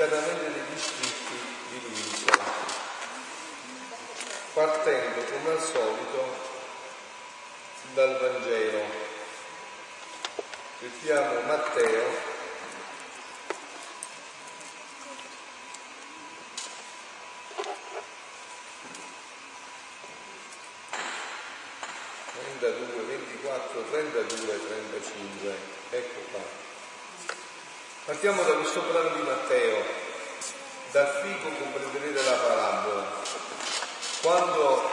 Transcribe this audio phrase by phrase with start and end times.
[0.00, 2.42] delicatamente degli scritti di Luisa,
[4.54, 6.48] partendo come al solito
[7.92, 9.08] dal Vangelo.
[10.78, 12.38] Mettiamo Matteo.
[22.32, 25.56] Trentadue, ventiquattro, trentadue, trentacinque.
[25.90, 26.69] Ecco qua.
[28.10, 29.84] Partiamo da questo brano di Matteo,
[30.90, 33.06] dal fico comprenderete la parabola.
[34.20, 34.90] Quando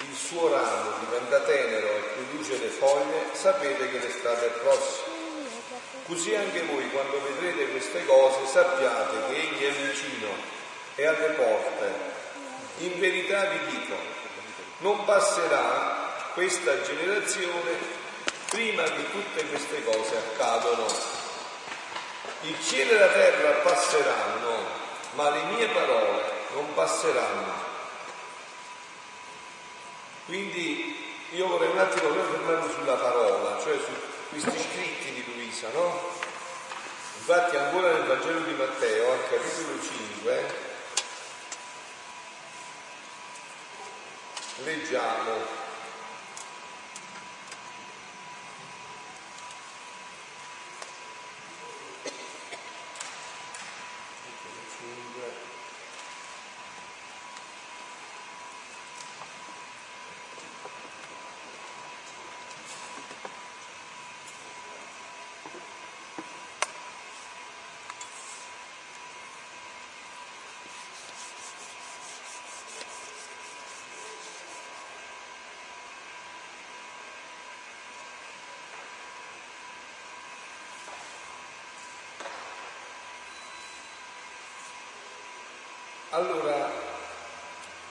[0.00, 5.14] il suo ramo diventa tenero e produce le foglie, sapete che l'estate è prossima.
[6.06, 10.30] Così anche voi, quando vedrete queste cose, sappiate che Egli è vicino,
[10.96, 11.92] è alle porte.
[12.78, 13.94] In verità vi dico,
[14.78, 17.70] non passerà questa generazione
[18.50, 21.15] prima che tutte queste cose accadano.
[22.46, 24.66] Il cielo e la terra passeranno,
[25.14, 26.22] ma le mie parole
[26.52, 27.52] non passeranno.
[30.26, 33.90] Quindi io vorrei un attimo fermarmi sulla parola, cioè su
[34.30, 36.08] questi scritti di Luisa, no?
[37.18, 40.54] Infatti ancora nel Vangelo di Matteo, al capitolo 5,
[44.62, 45.64] leggiamo
[86.10, 86.70] Allora,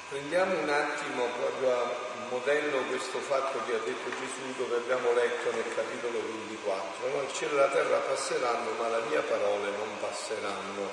[0.08, 1.92] prendiamo un attimo proprio a
[2.30, 7.10] modello questo fatto che ha detto Gesù dove abbiamo letto nel capitolo 24.
[7.10, 7.22] No?
[7.24, 10.90] Il cielo e la terra passeranno, ma la mia parola non passeranno.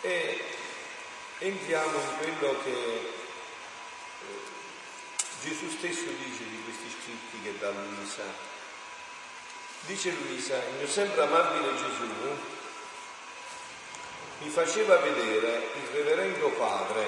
[0.00, 0.42] E
[1.40, 3.12] entriamo in quello che eh,
[5.42, 8.22] Gesù stesso dice di questi scritti che dà Luisa.
[9.80, 12.06] Dice Luisa, il mio sempre amabile Gesù
[14.38, 17.06] mi faceva vedere il reverendo padre,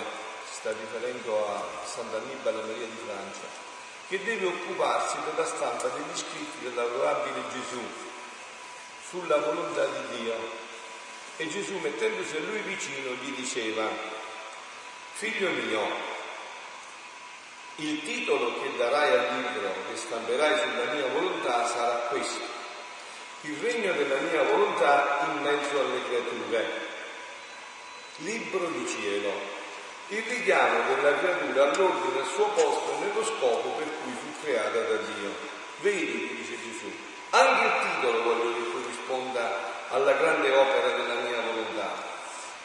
[0.49, 3.65] sta riferendo a Sant'Annibale Maria di Francia,
[4.09, 7.83] che deve occuparsi della stampa degli scritti dell'adorabile Gesù
[9.09, 10.65] sulla volontà di Dio.
[11.39, 13.89] E Gesù, mettendosi a lui vicino, gli diceva,
[15.13, 16.15] figlio mio,
[17.77, 22.41] il titolo che darai al libro che stamperai sulla mia volontà sarà questo,
[23.43, 26.86] il regno della mia volontà in mezzo alle creature
[28.19, 29.33] libro di cielo,
[30.09, 34.97] il richiamo della creatura all'ordine al suo posto nello scopo per cui fu creata da
[34.97, 35.35] Dio.
[35.81, 36.91] Vedi, dice Gesù,
[37.31, 42.05] anche il titolo voglio che corrisponda alla grande opera della mia volontà.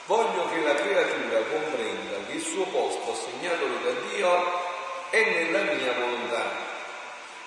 [0.06, 4.70] Voglio che la creatura comprenda che il suo posto assegnatole da Dio
[5.10, 6.70] è nella mia volontà.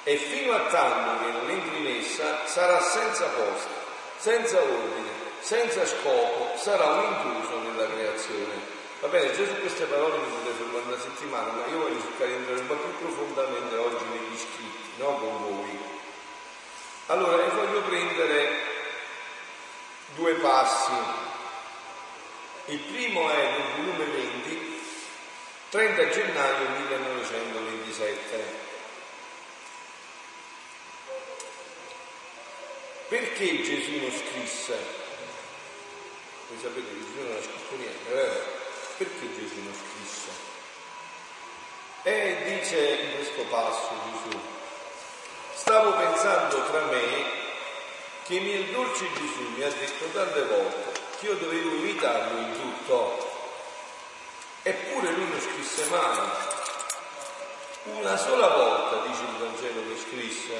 [0.03, 3.71] E fino a tanto che non entri in essa sarà senza posto,
[4.19, 5.14] senza ordine,
[5.45, 8.73] senza scopo, sarà un intruso nella creazione.
[9.01, 12.31] Va bene, già su queste parole mi potete fermare una settimana, ma io voglio cercare
[12.31, 15.79] di entrare un po' più profondamente oggi negli scritti, no con voi.
[17.09, 18.49] Allora, vi voglio prendere
[20.15, 20.93] due passi.
[22.67, 24.81] Il primo è nel volume 20,
[25.69, 28.63] 30 gennaio 1927.
[33.09, 35.04] Perché Gesù non scrisse
[36.49, 38.63] voi sapete che Gesù non ha scritto niente, vero?
[38.97, 40.31] Perché Gesù non scrisse?
[42.03, 44.39] E dice in questo passo Gesù,
[45.55, 47.43] stavo pensando tra me
[48.25, 53.31] che il dolce Gesù mi ha detto tante volte che io dovevo imitarlo in tutto,
[54.63, 56.19] eppure lui non scrisse mai.
[57.85, 60.57] Una sola volta, dice il Vangelo, che scrisse,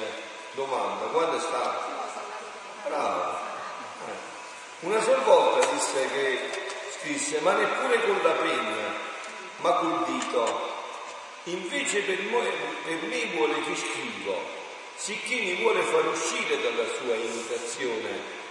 [0.53, 1.93] domanda, quando è stato?
[2.87, 3.44] Bravo.
[4.81, 6.39] Una sola volta disse che
[6.99, 8.93] scrisse, ma neppure con la penna,
[9.57, 10.73] ma col dito.
[11.43, 12.49] Invece per me,
[12.83, 14.37] per me vuole che scrivo,
[14.95, 18.43] sicché mi vuole far uscire dalla sua imitazione.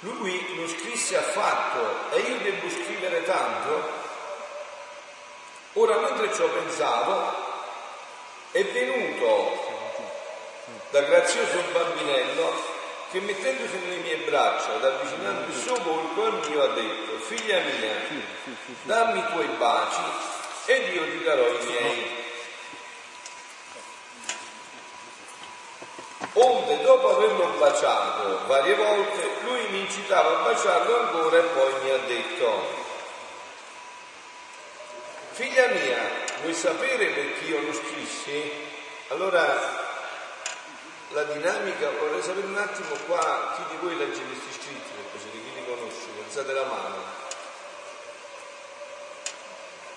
[0.00, 4.04] Lui non scrisse affatto e io devo scrivere tanto.
[5.74, 7.44] Ora mentre ci ho pensato,
[8.50, 9.74] è venuto
[10.90, 12.75] da grazioso bambinello
[13.10, 17.60] che mettendosi nelle mie braccia ed avvicinando il suo volto al mio ha detto, figlia
[17.60, 17.94] mia,
[18.82, 20.00] dammi i tuoi baci
[20.66, 22.24] ed io ti darò i miei.
[26.32, 31.90] Onde dopo averlo baciato varie volte, lui mi incitava a baciarlo ancora e poi mi
[31.90, 32.62] ha detto,
[35.30, 35.98] figlia mia,
[36.42, 38.52] vuoi sapere perché io lo scrissi?
[39.08, 39.85] Allora
[41.10, 45.30] la dinamica, vorrei sapere un attimo qua chi di voi legge questi scritti, per così
[45.30, 47.24] chi li conosce, alzate la mano.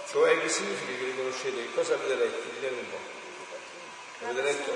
[0.09, 1.61] Cioè che significa che li conoscete?
[1.61, 2.49] Che cosa avete letto?
[2.49, 4.25] Ditemi un po'.
[4.25, 4.71] Avete letto?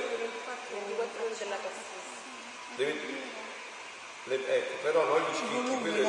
[2.76, 6.02] Le, le, ecco, però non gli scritti, quelli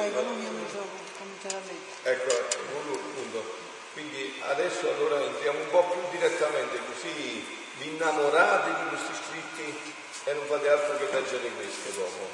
[2.03, 3.63] Ecco, appunto.
[3.93, 10.33] Quindi adesso allora entriamo un po' più direttamente, così vi innamorate di questi scritti e
[10.33, 12.29] non fate altro che leggere questo dopo.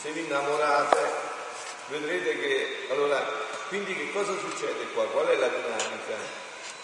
[0.00, 1.32] Se vi innamorate
[1.88, 3.22] vedrete che allora
[3.68, 5.04] quindi che cosa succede qua?
[5.06, 6.16] Qual è la dinamica?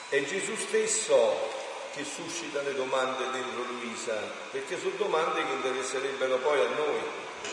[0.09, 1.59] È Gesù stesso
[1.93, 4.15] che suscita le domande dentro Luisa,
[4.51, 7.01] perché sono domande che interesserebbero poi a noi,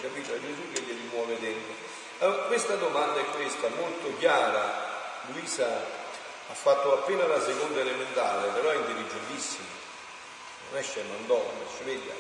[0.02, 0.34] capito?
[0.34, 1.74] È Gesù che glieli muove dentro.
[2.20, 4.86] Allora, questa domanda è questa, molto chiara.
[5.34, 9.68] Luisa ha fatto appena la seconda elementare, però è intelligentissima,
[10.70, 12.14] non è scemandona, è sveglia.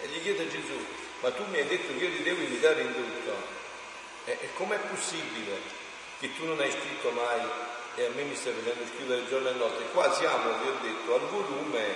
[0.00, 0.84] E gli chiede Gesù,
[1.20, 3.54] ma tu mi hai detto che io ti devo imitare in tutto.
[4.24, 5.84] E, e com'è possibile
[6.18, 7.40] che tu non hai scritto mai
[7.94, 9.84] e a me mi stai facendo scrivere giorno e notte?
[9.92, 11.94] Qua siamo, vi ho detto, al volume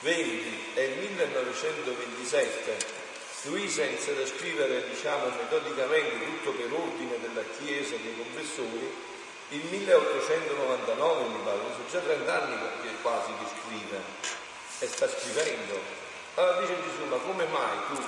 [0.00, 3.02] 20, è il 1927.
[3.44, 8.90] Luisa inizia a scrivere, diciamo, metodicamente, tutto per ordine della Chiesa, dei confessori,
[9.50, 14.00] il 1899 mi pare, sono già 30 anni che quasi che scrive
[14.80, 16.03] e sta scrivendo
[16.34, 18.02] allora dice Gesù, ma come mai tu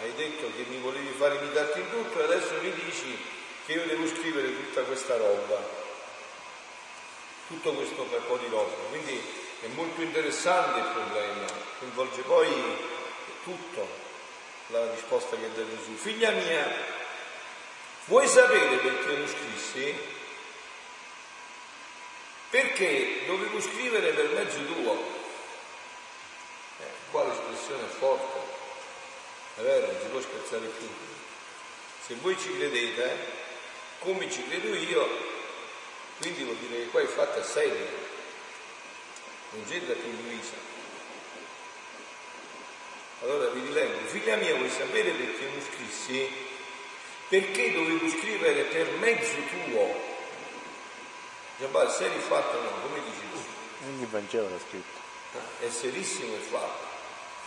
[0.00, 3.18] hai detto che mi volevi fare imitarti in tutto e adesso mi dici
[3.64, 5.58] che io devo scrivere tutta questa roba,
[7.48, 8.72] tutto questo per po' di roba.
[8.90, 9.20] Quindi
[9.62, 11.46] è molto interessante il problema,
[11.78, 12.48] coinvolge poi
[13.42, 13.88] tutto
[14.68, 15.94] la risposta che dà Gesù.
[15.94, 16.70] Figlia mia,
[18.04, 20.14] vuoi sapere perché lo scrissi?
[22.50, 25.15] Perché dovevo scrivere per mezzo tuo
[27.10, 28.38] qua l'espressione è forte,
[29.56, 30.88] è vero, non si può scherzare più.
[32.06, 33.16] Se voi ci credete,
[34.00, 35.08] come ci credo io,
[36.18, 37.86] quindi vuol dire che qua è serio,
[39.50, 40.74] non c'entra più Luisa.
[43.22, 46.28] Allora vi rileggo, figlia mia vuoi sapere perché non scrissi?
[47.28, 50.14] Perché dovevo scrivere per mezzo tuo?
[51.58, 53.86] Già, serio il fatto no, come dici tu?
[53.86, 54.98] Ogni Vangelo l'ha scritto.
[55.32, 56.95] Ah, è serissimo il fatto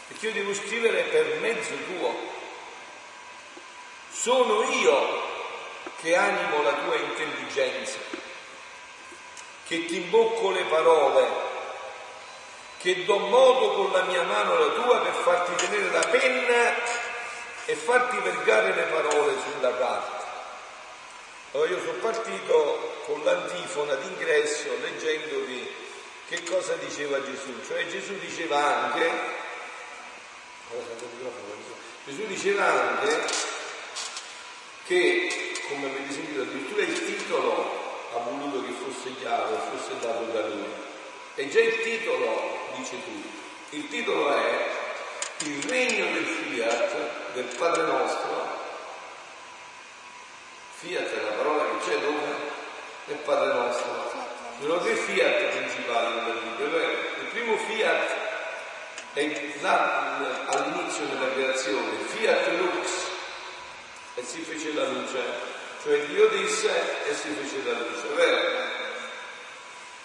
[0.10, 2.14] perché io devo scrivere per mezzo tuo.
[4.12, 5.28] Sono io
[6.02, 8.00] che animo la tua intelligenza,
[9.68, 11.28] che ti imbocco le parole,
[12.80, 16.76] che do modo con la mia mano la tua per farti tenere la penna
[17.66, 20.28] e farti vergare le parole sulla carta.
[21.52, 25.72] Allora io sono partito con l'antifona d'ingresso leggendovi
[26.30, 29.48] che cosa diceva Gesù, cioè Gesù diceva anche
[32.06, 33.26] Gesù diceva anche
[34.86, 40.48] che, come avete sentito, addirittura il titolo ha voluto che fosse chiaro, fosse dato da
[40.48, 40.66] lui.
[41.36, 43.28] E già il titolo dice tutto.
[43.72, 44.68] Il titolo è
[45.42, 48.58] Il regno del fiat, del Padre nostro.
[50.80, 52.36] Fiat è la parola che c'è dove?
[53.06, 54.12] Nel Padre nostro.
[54.60, 56.80] Sono tre fiat principali nella Bibbia.
[57.22, 58.29] Il primo fiat
[59.20, 63.08] e là, all'inizio della creazione, fiat lux,
[64.16, 65.20] e si fece la luce,
[65.84, 66.70] cioè Dio disse
[67.06, 68.38] e si fece la luce, vero?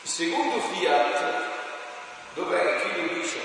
[0.02, 1.22] Il secondo fiat,
[2.34, 2.80] dov'è?
[2.80, 3.38] Chi lo dice?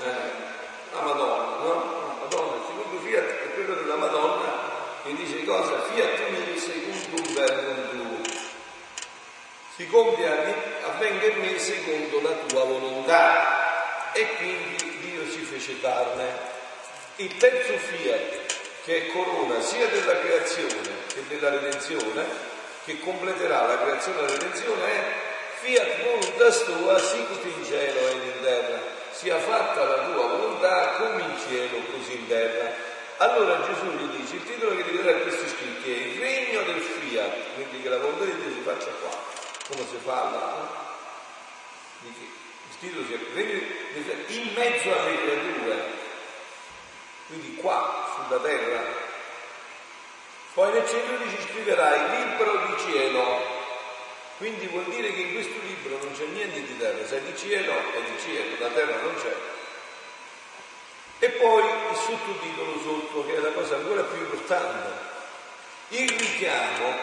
[0.00, 2.18] Eh, la Madonna, no?
[2.20, 4.70] Madonna, il secondo fiat è quello della Madonna
[5.02, 5.80] che dice cosa?
[5.80, 8.32] Fiat mi secundum verbum tuo.
[9.76, 10.28] Si compie,
[10.84, 13.61] avvenga in me secondo la tua volontà
[14.12, 16.50] e quindi Dio si fece carne.
[17.16, 18.40] Il terzo fiat,
[18.84, 22.24] che è corona sia della creazione che della redenzione,
[22.84, 25.04] che completerà la creazione e la redenzione, è
[25.60, 28.80] fiat voluntas tua sicut in cielo e in terra,
[29.12, 32.90] sia fatta la tua volontà come in cielo così in terra.
[33.18, 36.80] Allora Gesù gli dice, il titolo che dare a questi scritti è il regno del
[36.80, 39.10] fiat, quindi che la volontà di Dio si faccia qua,
[39.68, 40.80] come si fa là.
[42.00, 42.41] No?
[42.82, 43.12] Tito si
[44.40, 46.00] in mezzo alle creature.
[47.28, 48.82] quindi qua sulla terra.
[50.52, 53.40] Poi nel cielo ci scriverai libro di cielo.
[54.38, 57.36] Quindi vuol dire che in questo libro non c'è niente di terra, se è di
[57.36, 59.36] cielo è di cielo, la terra non c'è.
[61.20, 64.90] E poi il sottotitolo sotto, che è la cosa ancora più importante,
[65.90, 66.96] il richiamo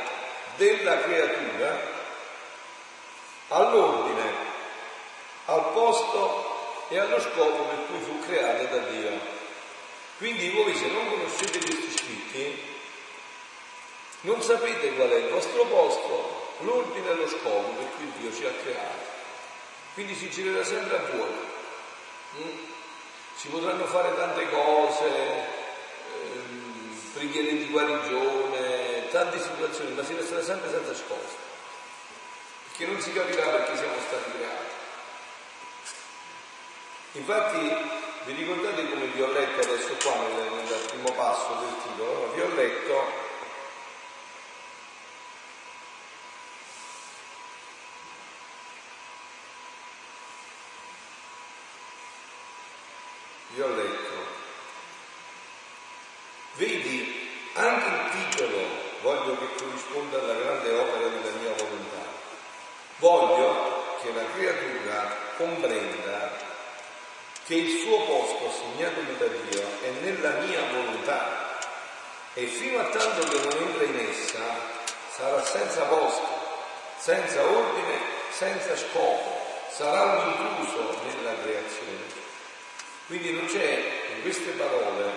[0.58, 1.80] della creatura
[3.48, 4.29] all'ordine,
[5.50, 9.38] al posto e allo scopo per cui fu creata da Dio.
[10.18, 12.64] Quindi voi se non conoscete questi scritti,
[14.22, 18.46] non sapete qual è il vostro posto, l'ordine e lo scopo per cui Dio ci
[18.46, 19.08] ha creati.
[19.94, 21.48] Quindi si girerà sempre a vuoto.
[22.38, 22.78] Mm?
[23.40, 30.70] si potranno fare tante cose, ehm, preghiere di guarigione, tante situazioni, ma si resterà sempre
[30.70, 31.24] senza scopo,
[32.68, 34.79] perché non si capirà perché siamo stati creati.
[37.14, 37.76] Infatti
[38.26, 42.32] vi ricordate come vi ho letto adesso qua nel, nel primo passo del titolo?
[42.34, 43.28] Vi ho letto
[53.60, 54.14] vi ho letto,
[56.54, 61.98] vedi anche il titolo voglio che corrisponda alla grande opera della mia volontà.
[63.00, 66.32] Voglio che la creatura comprenda
[67.46, 71.58] che il suo posto assegnato da Dio è nella mia volontà
[72.40, 74.40] e fino a tanto che non entra in essa
[75.12, 76.28] sarà senza posto,
[76.98, 78.00] senza ordine,
[78.32, 82.08] senza scopo, sarà un intruso nella creazione.
[83.08, 85.12] Quindi non c'è in queste parole,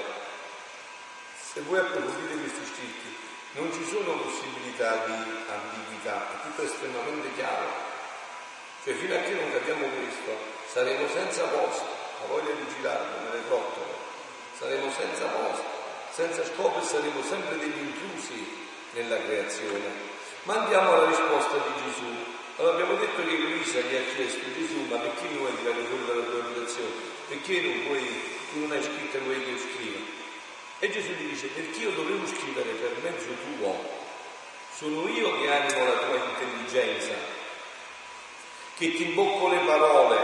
[1.53, 3.17] se voi approfondite questi scritti,
[3.53, 7.91] non ci sono possibilità di ambiguità, è tutto estremamente chiaro.
[8.83, 10.37] Cioè fino a che non capiamo questo,
[10.73, 11.87] saremo senza posto,
[12.19, 13.93] la voglia di girare come le trottole,
[14.59, 15.72] saremo senza posto,
[16.13, 20.11] senza scopo e saremo sempre degli intrusi nella creazione.
[20.45, 22.05] Ma andiamo alla risposta di Gesù.
[22.57, 26.05] Allora abbiamo detto che Luisa gli ha chiesto Gesù, ma perché non vuoi tirare fuori
[26.07, 26.91] dalla tua abitazione?
[27.29, 28.05] Perché non vuoi,
[28.53, 29.99] tu non hai scritto vuoi che io scriva?
[30.81, 34.01] E Gesù gli dice, perché io dovevo scrivere per mezzo tuo,
[34.77, 37.15] sono io che animo la tua intelligenza,
[38.77, 40.19] che ti imbocco le parole,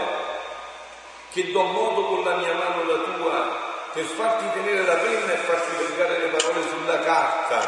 [1.31, 5.37] che do modo con la mia mano la tua per farti tenere la penna e
[5.37, 7.67] farti vergare le parole sulla carta,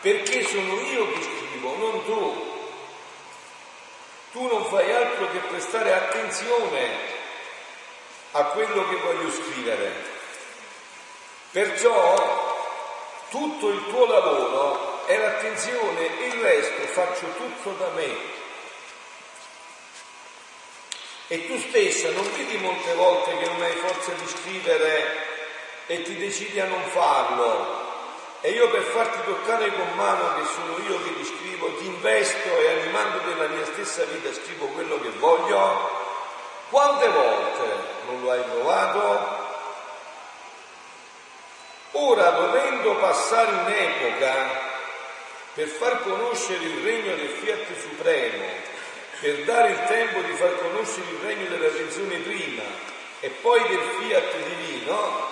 [0.00, 2.56] perché sono io che scrivo, non tu
[4.32, 7.16] tu non fai altro che prestare attenzione
[8.32, 10.16] a quello che voglio scrivere.
[11.50, 12.56] Perciò
[13.30, 18.36] tutto il tuo lavoro è l'attenzione e il resto faccio tutto da me.
[21.28, 25.26] E tu stessa non vedi molte volte che non hai forza di scrivere
[25.86, 27.77] e ti decidi a non farlo,
[28.40, 32.56] e io per farti toccare con mano che sono io che ti scrivo, ti investo
[32.56, 36.06] e animando della mia stessa vita scrivo quello che voglio,
[36.70, 37.64] quante volte
[38.06, 39.46] non lo hai provato?
[41.92, 44.66] Ora, dovendo passare un'epoca
[45.54, 48.44] per far conoscere il regno del Fiat Supremo,
[49.20, 52.62] per dare il tempo di far conoscere il regno della tensione prima
[53.18, 55.26] e poi del Fiat divino,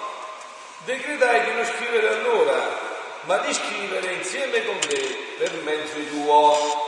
[0.85, 2.86] decretai di non scrivere allora
[3.27, 6.85] ma di scrivere insieme con te per mezzo tuo.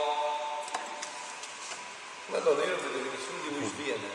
[2.27, 4.07] Madonna, io vedo che nessuno di voi sviene.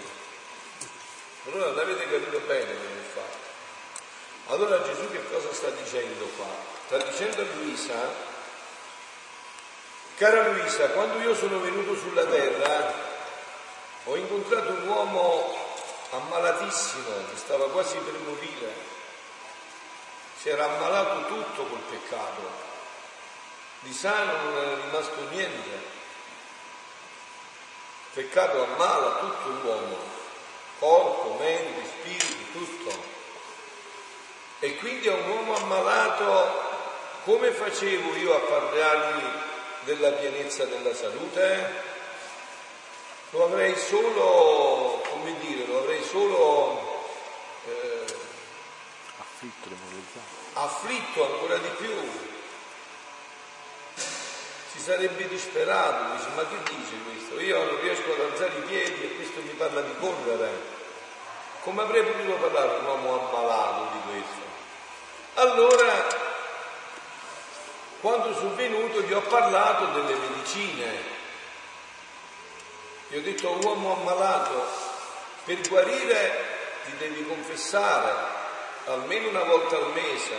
[1.47, 4.53] Allora non avete capito bene come fa.
[4.53, 6.47] Allora Gesù che cosa sta dicendo qua?
[6.87, 7.95] Sta dicendo a Luisa,
[10.17, 12.93] cara Luisa, quando io sono venuto sulla terra
[14.05, 15.57] ho incontrato un uomo
[16.11, 18.94] ammalatissimo che stava quasi per morire
[20.45, 22.43] si era ammalato tutto col peccato,
[23.81, 25.71] di sano non era rimasto niente.
[28.13, 29.97] Il peccato ammala tutto l'uomo,
[30.81, 33.03] corpo, mente, spirito, tutto.
[34.59, 36.61] E quindi a un uomo ammalato
[37.25, 39.25] come facevo io a parlargli
[39.85, 41.73] della pienezza della salute?
[43.31, 47.03] Lo avrei solo, come dire, lo avrei solo
[47.67, 48.23] eh,
[49.45, 50.43] afflitto, demoralizzato.
[50.55, 51.95] Afflitto ancora di più.
[54.73, 57.41] Si sarebbe disperato, dice, ma che dice questo?
[57.41, 60.73] Io non riesco ad alzare i piedi e questo mi parla di correre.
[61.63, 64.43] Come avrei potuto parlare un uomo ammalato di questo?
[65.35, 66.07] Allora,
[68.01, 71.13] quando sono venuto gli ho parlato delle medicine.
[73.09, 74.67] Gli ho detto uomo ammalato,
[75.45, 76.53] per guarire
[76.85, 78.34] ti devi confessare,
[78.87, 80.35] almeno una volta al mese,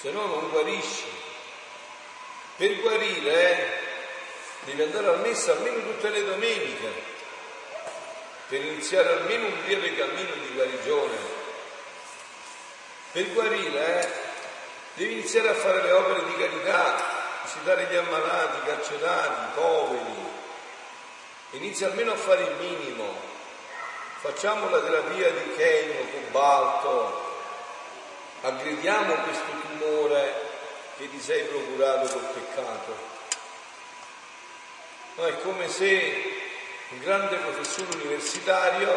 [0.00, 1.24] se no non guarisci.
[2.56, 3.84] Per guarire eh,
[4.64, 6.90] devi andare al messa almeno tutte le domeniche,
[8.48, 11.34] per iniziare almeno un breve cammino di guarigione.
[13.12, 14.08] Per guarire eh,
[14.94, 17.04] devi iniziare a fare le opere di carità,
[17.44, 20.34] visitare gli ammalati, i carcerati, i poveri.
[21.50, 23.35] Inizia almeno a fare il minimo,
[24.26, 27.34] facciamo la terapia di chemio, cobalto,
[28.40, 30.34] aggrediamo questo tumore
[30.96, 32.96] che ti sei procurato col peccato.
[35.14, 36.40] No, è come se
[36.88, 38.94] un grande professore universitario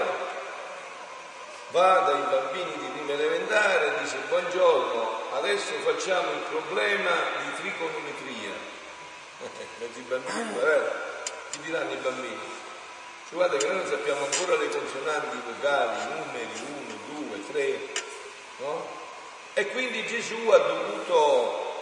[1.70, 7.12] va dai bambini di prima elementare e dice buongiorno, adesso facciamo il problema
[7.44, 8.54] di trigonometria.
[9.78, 10.92] Mezzi bambini, vero?
[11.52, 12.60] Ti diranno i bambini.
[13.30, 17.80] Cioè, guarda che noi non sappiamo ancora le consonanti vocali, numeri, uno, due, tre,
[18.58, 18.88] no?
[19.54, 21.80] E quindi Gesù ha dovuto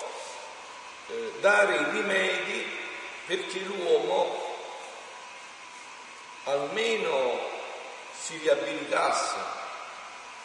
[1.07, 2.65] eh, dare i rimedi
[3.27, 4.45] perché l'uomo
[6.43, 7.39] almeno
[8.11, 9.35] si riabilitasse.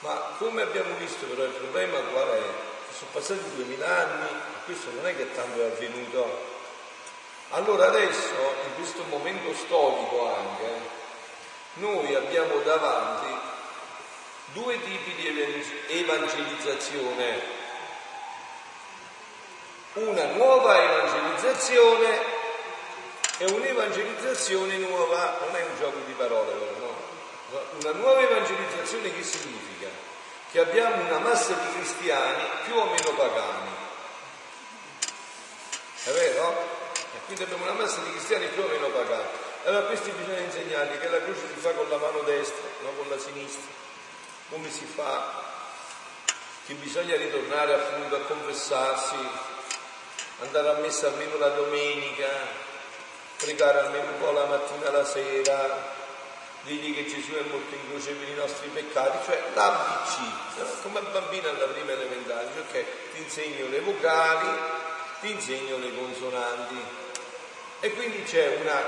[0.01, 2.43] Ma come abbiamo visto però il problema qual è?
[2.97, 4.29] Sono passati duemila anni,
[4.67, 6.52] questo non è che tanto è avvenuto
[7.53, 10.91] allora adesso, in questo momento storico anche,
[11.75, 13.29] noi abbiamo davanti
[14.53, 17.61] due tipi di evangelizzazione.
[19.95, 22.21] Una nuova evangelizzazione
[23.37, 27.11] e un'evangelizzazione nuova, non è un gioco di parole, no?
[27.81, 29.89] Una nuova evangelizzazione che significa?
[30.51, 33.71] Che abbiamo una massa di cristiani più o meno pagani.
[36.05, 36.81] È vero?
[37.33, 39.39] Quindi abbiamo una massa di cristiani più o meno pagati.
[39.65, 43.09] Allora questi bisogna insegnargli che la croce si fa con la mano destra, non con
[43.09, 43.71] la sinistra.
[44.51, 45.41] Come si fa?
[46.67, 49.17] Che bisogna ritornare appunto a confessarsi,
[50.41, 52.29] andare a messa almeno la domenica,
[53.39, 55.95] pregare almeno un po' la mattina e la sera,
[56.65, 61.49] dirgli che Gesù è morto in croce per i nostri peccati, cioè l'ABC, come bambino
[61.49, 64.49] alla prima elementare, cioè ti insegno le vocali,
[65.21, 67.01] ti insegno le consonanti,
[67.83, 68.81] e quindi c'è una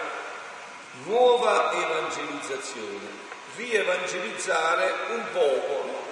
[1.02, 3.22] nuova evangelizzazione,
[3.57, 6.02] rievangelizzare un popolo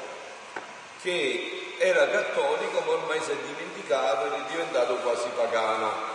[1.00, 6.10] che era cattolico ma ormai si è dimenticato ed è diventato quasi pagano.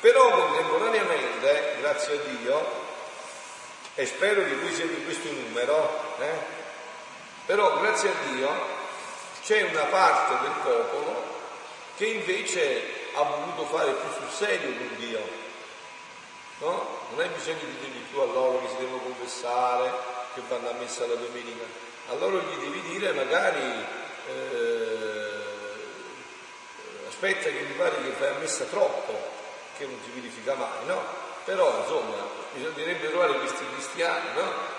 [0.00, 2.66] Però contemporaneamente, grazie a Dio,
[3.94, 6.56] e spero che voi siete in questo numero, eh,
[7.46, 8.50] però grazie a Dio
[9.44, 11.36] c'è una parte del popolo
[11.96, 15.46] che invece ha voluto fare più sul serio con Dio,
[16.58, 17.06] no?
[17.10, 19.90] Non hai bisogno di dirgli più a loro che si devono confessare,
[20.34, 21.64] che vanno a messa la domenica.
[22.08, 23.84] A loro gli devi dire magari
[24.28, 25.28] eh,
[27.08, 29.12] aspetta che mi pare che fai a messa troppo,
[29.76, 31.02] che non si verifica mai, no?
[31.44, 32.16] Però insomma
[32.52, 34.76] bisognerebbe trovare questi cristiani, no?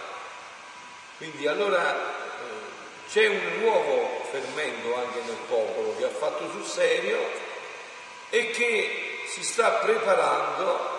[1.17, 7.17] Quindi allora eh, c'è un nuovo fermento anche nel popolo che ha fatto sul serio
[8.29, 10.98] e che si sta preparando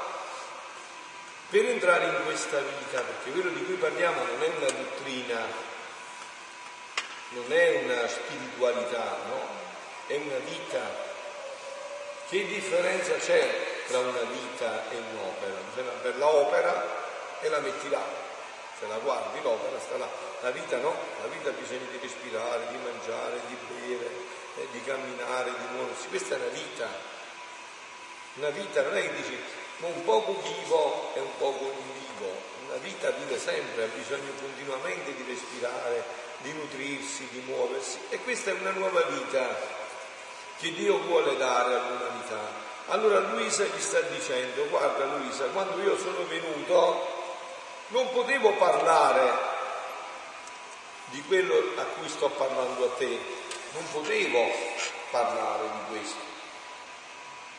[1.50, 5.40] per entrare in questa vita, perché quello di cui parliamo non è una dottrina,
[7.30, 9.58] non è una spiritualità, no?
[10.06, 11.08] È una vita.
[12.28, 15.56] Che differenza c'è tra una vita e un'opera?
[15.74, 16.84] C'è una bella opera
[17.40, 18.04] e la metti là,
[18.78, 20.08] se la guardi l'opera sta là,
[20.42, 24.10] la vita no, la vita ha bisogno di respirare, di mangiare, di bere,
[24.56, 27.08] eh, di camminare, di muoversi, questa è una vita.
[28.34, 29.36] Una vita non è che dici
[29.86, 32.32] un poco vivo e un poco non vivo.
[32.66, 36.04] Una vita vive sempre, ha bisogno continuamente di respirare,
[36.38, 39.78] di nutrirsi, di muoversi e questa è una nuova vita
[40.58, 42.68] che Dio vuole dare all'umanità.
[42.86, 47.18] Allora Luisa gli sta dicendo, guarda Luisa, quando io sono venuto
[47.88, 49.48] non potevo parlare
[51.06, 53.18] di quello a cui sto parlando a te,
[53.72, 54.48] non potevo
[55.10, 56.29] parlare di questo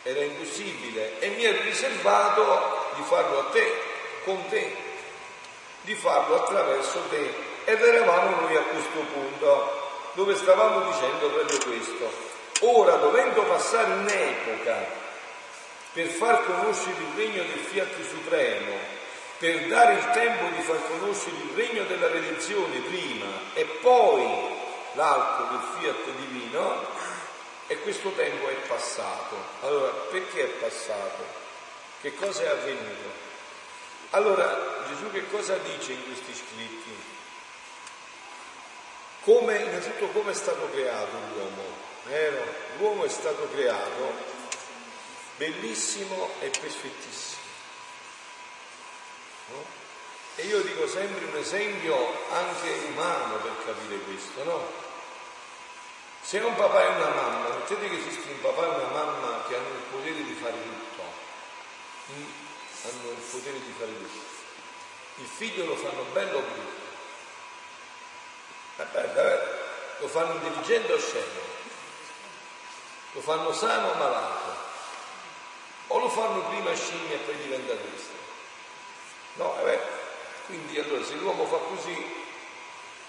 [0.03, 3.81] era impossibile e mi ero riservato di farlo a te,
[4.23, 4.75] con te,
[5.81, 7.49] di farlo attraverso te.
[7.65, 12.11] Ed eravamo noi a questo punto dove stavamo dicendo proprio questo.
[12.61, 14.99] Ora, dovendo passare un'epoca
[15.93, 18.99] per far conoscere il regno del Fiat Supremo,
[19.37, 24.23] per dare il tempo di far conoscere il regno della redenzione prima e poi
[24.93, 26.85] l'altro del Fiat Divino,
[27.71, 29.37] e questo tempo è passato.
[29.61, 31.23] Allora, perché è passato?
[32.01, 33.09] Che cosa è avvenuto?
[34.09, 36.93] Allora, Gesù che cosa dice in questi scritti?
[39.21, 41.63] Come, innanzitutto come è stato creato l'uomo?
[42.07, 42.43] Vero?
[42.77, 44.15] L'uomo è stato creato
[45.37, 47.41] bellissimo e perfettissimo.
[49.47, 49.65] No?
[50.35, 51.95] E io dico sempre un esempio
[52.31, 54.89] anche umano per capire questo, no?
[56.21, 59.55] Se un papà e una mamma, mettete che esiste un papà e una mamma che
[59.55, 61.03] hanno il potere di fare tutto,
[62.11, 62.25] mm?
[62.83, 64.19] hanno il potere di fare tutto,
[65.15, 66.89] il figlio lo fanno bello o brutto?
[68.77, 69.59] Eh?
[69.99, 71.39] Lo fanno intelligente o scemo?
[73.13, 74.69] Lo fanno sano o malato?
[75.87, 78.13] O lo fanno prima scimmia e poi diventa questo?
[79.33, 79.99] No, è vero.
[80.45, 82.15] Quindi allora se l'uomo fa così,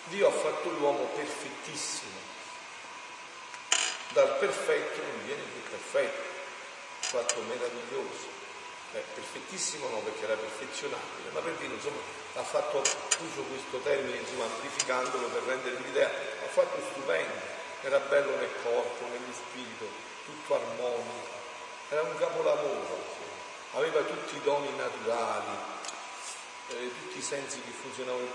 [0.05, 2.32] Dio ha fatto l'uomo perfettissimo.
[4.13, 6.21] Dal perfetto non viene più perfetto,
[7.01, 8.29] fatto meraviglioso.
[8.93, 11.97] Eh, perfettissimo no, perché era perfezionabile, ma per dire, insomma,
[12.35, 17.41] ha fatto, uso questo termine, insomma, amplificandolo per rendervi l'idea, ha fatto stupendo,
[17.81, 19.87] era bello nel corpo, nello spirito,
[20.27, 21.41] tutto armonico,
[21.89, 23.81] era un capolavoro, insomma.
[23.81, 25.57] aveva tutti i doni naturali,
[26.69, 28.29] eh, tutti i sensi che funzionavano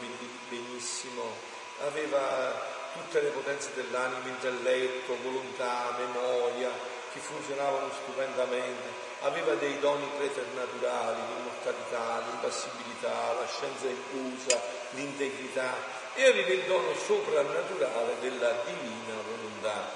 [0.49, 1.35] benissimo,
[1.81, 6.69] aveva tutte le potenze dell'animo, intelletto, volontà, memoria,
[7.11, 15.73] che funzionavano stupendamente aveva dei doni preternaturali, l'immortalità, l'impassibilità, la scienza inclusa, l'integrità
[16.13, 19.89] e aveva il dono soprannaturale della divina volontà.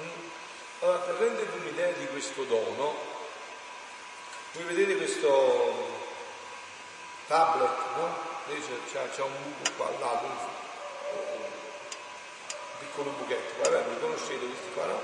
[0.00, 0.28] Mm?
[0.80, 2.94] Allora, per rendervi un'idea di questo dono,
[4.52, 5.98] voi vedete questo
[7.26, 8.28] tablet, no?
[8.90, 10.26] C'è, c'è un buco qua al lato,
[12.80, 15.00] piccolo buchetto, guardate, li conoscete questi qua, no?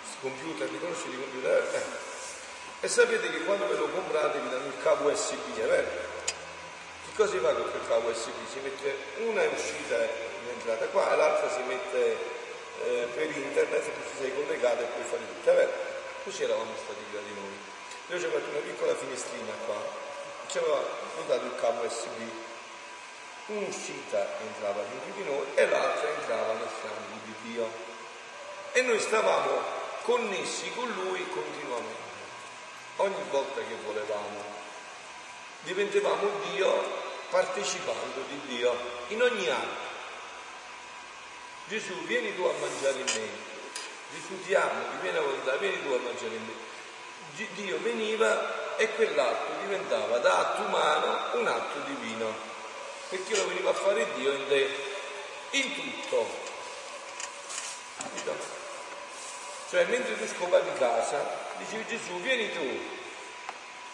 [0.00, 1.56] Questi computer, li conoscete i computer?
[1.72, 2.84] Eh.
[2.84, 5.88] E sapete che quando ve lo comprate vi danno il cavo USB, è vero?
[6.28, 8.36] Che cosa si fa con quel cavo USB?
[8.52, 12.16] Si mette una è uscita in entrata qua e l'altra si mette
[12.84, 15.72] eh, per internet e ti sei collegato e puoi fare tutto, è vero?
[16.22, 17.56] Così eravamo stati creati noi.
[18.08, 19.80] Io ci fatto una piccola finestrina qua,
[20.48, 20.84] ci aveva
[21.26, 22.45] dato il cavo USB.
[23.46, 27.70] Un'uscita entrava dentro di noi e l'altra entrava nel sangue di Dio.
[28.72, 29.62] E noi stavamo
[30.02, 32.06] connessi con Lui continuamente
[32.96, 34.42] ogni volta che volevamo.
[35.62, 38.74] Diventavamo Dio partecipando di Dio
[39.08, 39.84] in ogni atto.
[41.68, 43.54] Gesù, vieni tu a mangiare in me.
[44.12, 46.74] Gesù ti amo, ti viene a volontà, vieni tu a mangiare in me.
[47.54, 52.32] Dio veniva e quell'atto diventava da atto umano un atto divino,
[53.08, 54.68] perché lo veniva a fare Dio in te,
[55.50, 56.28] in tutto.
[57.98, 58.34] Capito?
[59.70, 61.24] Cioè, mentre tu scopavi casa,
[61.58, 62.80] dicevi Gesù, vieni tu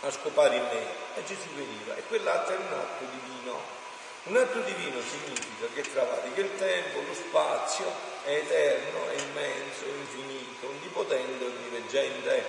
[0.07, 1.01] a scopare in me.
[1.15, 1.95] E Gesù veniva.
[1.97, 3.81] E quell'atto era un atto divino.
[4.25, 7.91] Un atto divino significa che travalica il tempo, lo spazio,
[8.25, 12.45] è eterno, è immenso, è infinito, onnipotente, onniveggente.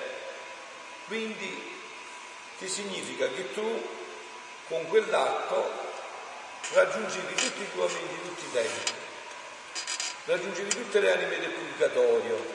[1.07, 1.79] Quindi,
[2.57, 3.87] che significa che tu
[4.67, 5.82] con quell'atto
[6.73, 8.91] raggiungevi tutti i tuoi amici di tutti i tempi,
[10.25, 12.45] raggiungevi tutte le anime del purgatorio,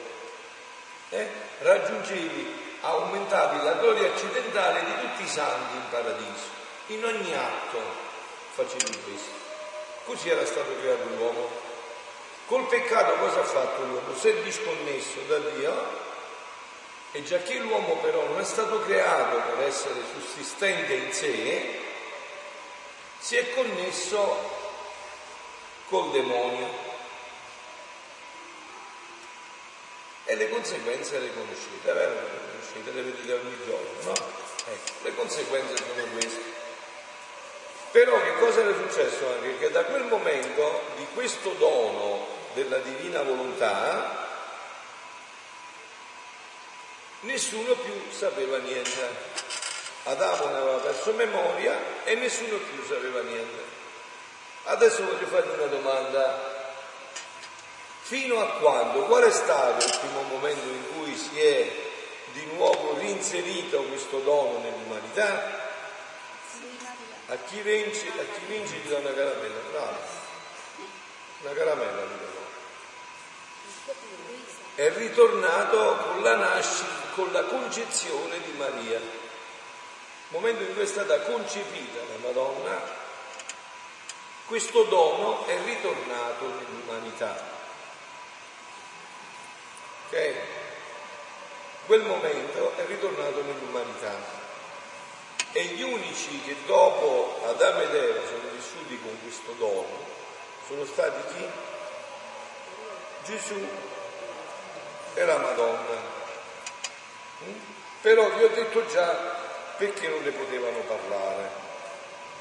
[1.09, 1.27] eh,
[1.59, 6.57] raggiungevi, aumentavi la gloria accidentale di tutti i santi in paradiso.
[6.87, 7.79] In ogni atto
[8.53, 9.47] facevi questo.
[10.05, 11.67] Così era stato creato l'uomo.
[12.47, 14.15] Col peccato cosa ha fatto l'uomo?
[14.15, 16.07] Si è disconnesso da Dio
[17.11, 21.88] e già che l'uomo però non è stato creato per essere sussistente in sé,
[23.19, 24.57] si è connesso
[25.87, 26.87] col demonio.
[30.29, 32.13] e le conseguenze le conoscete, vero?
[32.13, 34.11] Le conoscete, le vedete ogni giorno, no?
[34.11, 36.43] Ecco, le conseguenze sono queste.
[37.89, 39.57] Però che cosa era successo anche?
[39.57, 44.27] Che da quel momento di questo dono della divina volontà
[47.21, 49.47] nessuno più sapeva niente.
[50.03, 53.63] Adamo ne aveva perso memoria e nessuno più sapeva niente.
[54.63, 56.57] Adesso voglio farvi una domanda.
[58.01, 59.03] Fino a quando?
[59.03, 61.71] Qual è stato il primo momento in cui si è
[62.33, 65.67] di nuovo reinserito questo dono nell'umanità?
[67.27, 69.97] A chi vince, a chi vince gli do una caramella, bravo.
[71.41, 72.37] Una caramella gli do.
[74.75, 78.99] È ritornato con la nascita, con la concezione di Maria.
[80.29, 82.81] Momento in cui è stata concepita la Madonna,
[84.45, 87.35] questo dono è ritornato nell'umanità.
[90.07, 90.33] Ok?
[91.85, 94.15] Quel momento è ritornato nell'umanità
[95.51, 100.17] e gli unici che dopo Adamo ed Eva sono vissuti con questo dono
[100.69, 101.49] sono stati chi?
[103.25, 103.67] Gesù
[105.15, 105.99] e la Madonna.
[107.43, 107.53] Mm?
[108.01, 109.48] Però vi ho detto già
[109.79, 111.49] perché non le potevano parlare.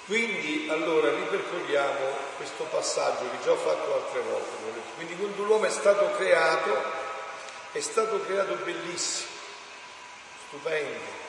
[0.06, 4.50] Quindi allora ripercorriamo questo passaggio che già ho fatto altre volte.
[4.94, 6.82] Quindi quando l'uomo è stato creato,
[7.72, 9.30] è stato creato bellissimo,
[10.52, 11.20] stupendo.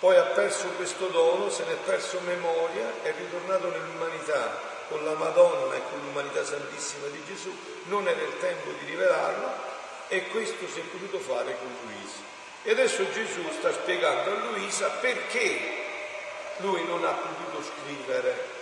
[0.00, 5.14] Poi ha perso questo dono, se ne è perso memoria, è ritornato nell'umanità con la
[5.14, 9.70] Madonna e con l'umanità santissima di Gesù, non era il tempo di rivelarlo
[10.08, 12.30] e questo si è potuto fare con Luisa.
[12.64, 15.80] E adesso Gesù sta spiegando a Luisa perché
[16.58, 18.60] lui non ha potuto scrivere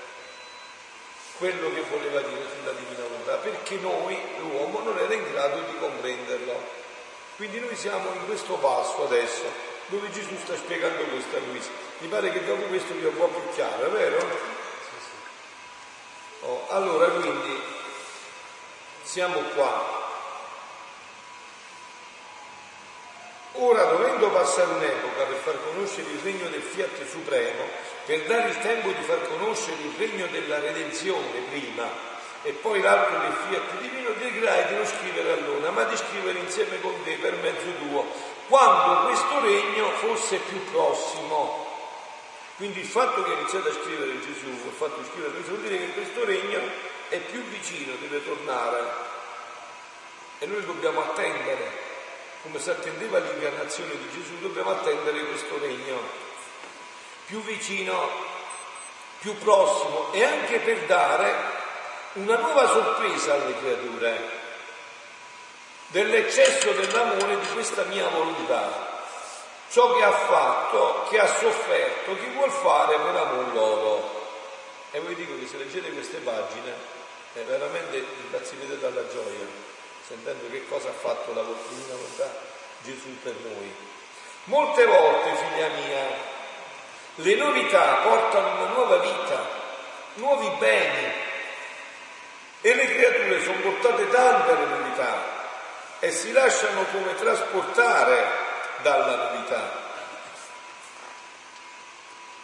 [1.38, 5.78] quello che voleva dire sulla divina volontà, perché noi, l'uomo, non era in grado di
[5.78, 6.78] comprenderlo.
[7.36, 11.70] Quindi noi siamo in questo passo adesso, dove Gesù sta spiegando questo a Luisa.
[11.98, 14.58] Mi pare che dopo questo è un po' più chiaro, vero?
[16.42, 17.60] Oh, allora quindi
[19.02, 19.98] siamo qua.
[23.52, 27.64] Ora dovendo passare un'epoca per far conoscere il regno del Fiat Supremo,
[28.06, 32.08] per dare il tempo di far conoscere il regno della redenzione prima
[32.42, 36.80] e poi l'altro del Fiat Divino, decretai di non scrivere allora, ma di scrivere insieme
[36.80, 41.68] con te per mezzo tuo, quando questo regno fosse più prossimo.
[42.56, 45.60] Quindi il fatto che ha iniziato a scrivere Gesù, il fatto di scrivere Gesù vuol
[45.62, 46.60] dire che questo regno
[47.08, 49.08] è più vicino, deve tornare.
[50.40, 51.70] E noi dobbiamo attendere,
[52.42, 55.98] come si attendeva l'incarnazione di Gesù, dobbiamo attendere questo regno.
[57.26, 58.08] Più vicino,
[59.20, 61.34] più prossimo e anche per dare
[62.14, 64.39] una nuova sorpresa alle creature
[65.90, 68.98] dell'eccesso dell'amore di questa mia volontà
[69.70, 74.18] ciò che ha fatto, che ha sofferto, chi vuol fare per amor loro.
[74.90, 76.74] E vi dico che se leggete queste pagine
[77.34, 79.46] è veramente impazzirete dalla gioia,
[80.04, 82.28] sentendo che cosa ha fatto la divina volontà
[82.82, 83.72] Gesù per noi.
[84.44, 86.06] Molte volte, figlia mia,
[87.14, 89.46] le novità portano una nuova vita,
[90.14, 91.12] nuovi beni
[92.62, 95.39] e le creature sono portate tante alle novità
[96.00, 98.48] e si lasciano come trasportare
[98.82, 99.88] dalla novità.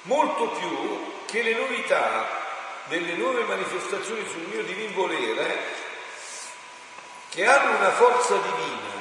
[0.03, 2.45] Molto più che le novità
[2.85, 5.59] delle nuove manifestazioni sul mio divin volere,
[7.31, 8.95] che hanno una forza divina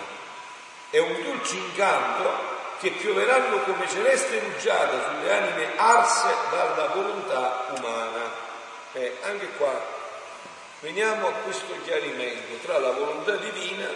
[0.90, 8.44] e un dolce incanto che pioveranno come celeste rugiada sulle anime arse dalla volontà umana.
[8.94, 9.74] Eh, anche qua
[10.80, 13.88] veniamo a questo chiarimento tra la volontà divina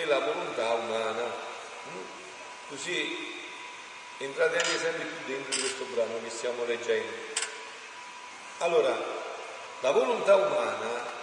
[0.00, 1.24] e la volontà umana.
[2.68, 3.34] Così
[4.18, 7.12] entrate anche sempre più dentro di questo brano che stiamo leggendo.
[8.58, 8.96] Allora,
[9.80, 11.14] la volontà umana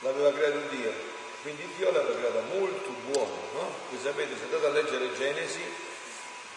[0.00, 0.92] l'aveva creato Dio,
[1.42, 3.74] quindi Dio l'aveva creata molto buona, no?
[3.90, 5.60] Voi sapete, se andate a leggere Genesi,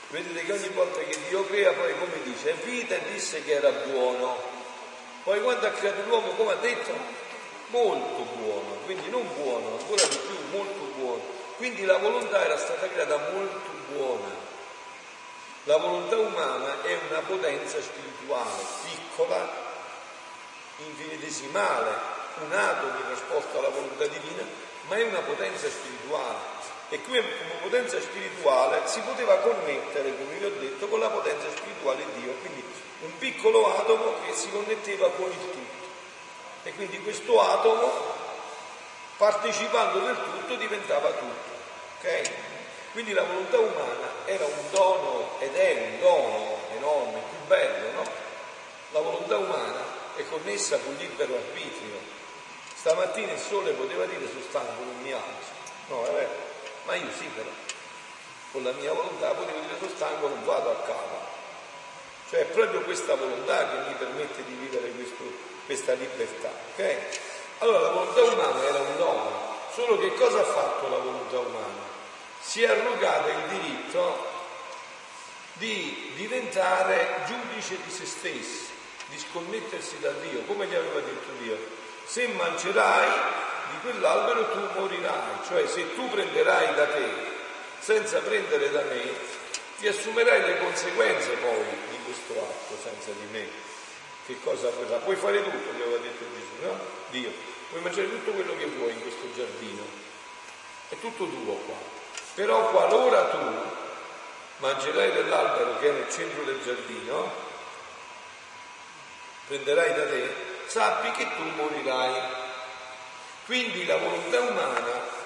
[0.09, 4.59] vedete che ogni volta che Dio crea poi come dice, vita disse che era buono.
[5.23, 7.20] Poi quando ha creato l'uomo, come ha detto?
[7.71, 11.21] Molto buono, quindi non buono, ancora di più, molto buono.
[11.55, 14.27] Quindi la volontà era stata creata molto buona.
[15.63, 19.49] La volontà umana è una potenza spirituale, piccola,
[20.77, 21.89] infinitesimale,
[22.43, 24.43] un atomo in risposta alla volontà divina,
[24.87, 26.59] ma è una potenza spirituale.
[26.89, 31.47] E qui come potenza spirituale si poteva connettere, come vi ho detto, con la potenza
[31.55, 32.33] spirituale di Dio.
[32.41, 32.63] Quindi
[33.03, 35.80] un piccolo atomo che si connetteva con il tutto.
[36.63, 37.91] E quindi questo atomo,
[39.17, 41.49] partecipando del tutto, diventava tutto.
[41.99, 42.31] Okay?
[42.91, 48.03] Quindi la volontà umana era un dono ed è un dono enorme, più bello, no?
[48.91, 49.79] La volontà umana
[50.15, 51.99] è connessa con il libero arbitrio.
[52.75, 55.51] Stamattina il sole poteva dire sono stanco, non mi alzo.
[55.87, 56.29] No, è vero.
[56.83, 57.49] Ma io sì però.
[58.51, 61.29] Con la mia volontà potevo dire sono stanco, non vado a casa.
[62.29, 65.23] Cioè è proprio questa volontà che mi permette di vivere questo,
[65.71, 66.51] questa libertà.
[66.73, 66.97] Okay?
[67.59, 71.89] Allora la volontà umana era un dono, solo che cosa ha fatto la volontà umana?
[72.41, 74.29] Si è arrogata il diritto
[75.53, 78.67] di diventare giudice di se stessi,
[79.07, 81.57] di sconnettersi da Dio, come gli aveva detto Dio.
[82.03, 83.09] Se mangerai
[83.69, 87.29] di quell'albero tu morirai, cioè se tu prenderai da te
[87.79, 89.09] senza prendere da me,
[89.79, 93.70] ti assumerai le conseguenze poi di questo atto senza di me.
[94.25, 94.97] Che cosa avverrà?
[94.97, 96.79] Puoi fare tutto, gli aveva detto Gesù, no?
[97.09, 97.31] Dio,
[97.69, 99.83] puoi mangiare tutto quello che vuoi in questo giardino,
[100.89, 101.75] è tutto tuo qua.
[102.35, 103.39] Però qualora tu
[104.57, 107.31] mangerai dell'albero che è nel centro del giardino,
[109.47, 110.35] prenderai da te,
[110.67, 112.39] sappi che tu morirai.
[113.45, 115.19] Quindi la volontà umana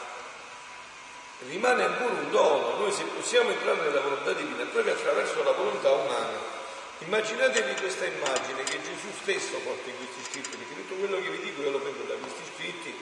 [1.47, 5.91] rimane ancora un dono, noi se possiamo entrare nella volontà divina proprio attraverso la volontà
[5.91, 6.54] umana.
[6.99, 11.39] Immaginatevi questa immagine che Gesù stesso porta in questi scritti, perché tutto quello che vi
[11.39, 12.95] dico io lo prendo da questi scritti,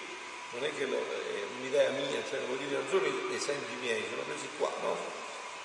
[0.51, 4.23] non è che lo, è un'idea mia, cioè vuol dire non sono esempi miei, sono
[4.23, 4.97] presi qua, no?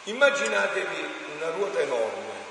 [0.05, 2.47] Immaginatevi una ruota enorme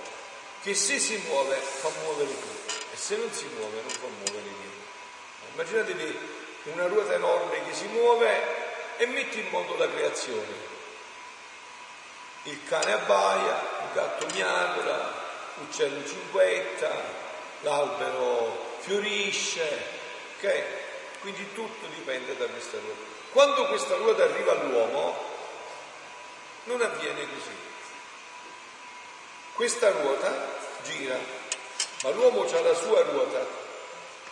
[0.61, 4.43] che se si muove fa muovere tutto e se non si muove non fa muovere
[4.43, 4.85] niente.
[5.53, 6.19] Immaginatevi
[6.73, 10.75] una ruota enorme che si muove e mette in moto la creazione.
[12.43, 15.26] Il cane abbaia, il gatto miagola,
[15.59, 16.91] l'uccello cinguetta,
[17.61, 19.85] l'albero fiorisce,
[20.37, 20.63] ok?
[21.19, 23.15] Quindi tutto dipende da questa ruota.
[23.31, 25.35] Quando questa ruota arriva all'uomo,
[26.65, 27.55] non avviene così.
[29.53, 30.31] Questa ruota
[30.83, 31.17] gira,
[32.03, 33.65] ma l'uomo ha la sua ruota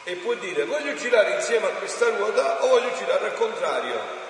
[0.04, 4.24] e può dire voglio girare insieme a questa ruota o voglio girare al contrario.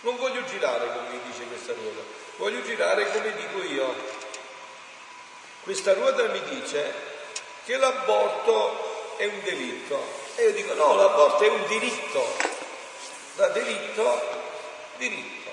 [0.00, 2.02] Non voglio girare come dice questa ruota,
[2.36, 4.17] voglio girare come dico io.
[5.68, 6.94] Questa ruota mi dice
[7.66, 10.02] che l'aborto è un delitto
[10.36, 12.24] e io dico no, l'aborto è un diritto.
[13.36, 14.20] Da delitto,
[14.96, 15.50] diritto